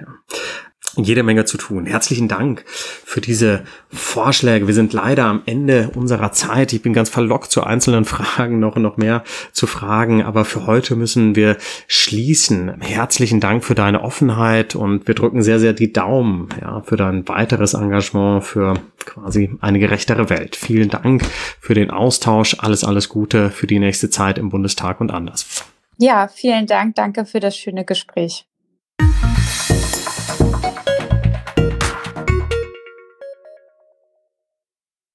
[0.97, 1.87] Jede Menge zu tun.
[1.87, 4.67] Herzlichen Dank für diese Vorschläge.
[4.67, 6.73] Wir sind leider am Ende unserer Zeit.
[6.73, 10.97] Ich bin ganz verlockt zu einzelnen Fragen noch noch mehr zu fragen, aber für heute
[10.97, 12.81] müssen wir schließen.
[12.81, 17.27] Herzlichen Dank für deine Offenheit und wir drücken sehr, sehr die Daumen ja, für dein
[17.29, 18.75] weiteres Engagement für
[19.05, 20.57] quasi eine gerechtere Welt.
[20.57, 21.25] Vielen Dank
[21.61, 22.57] für den Austausch.
[22.59, 25.65] Alles, alles Gute für die nächste Zeit im Bundestag und anders.
[25.99, 26.97] Ja, vielen Dank.
[26.97, 28.47] Danke für das schöne Gespräch.
[30.65, 30.94] thank you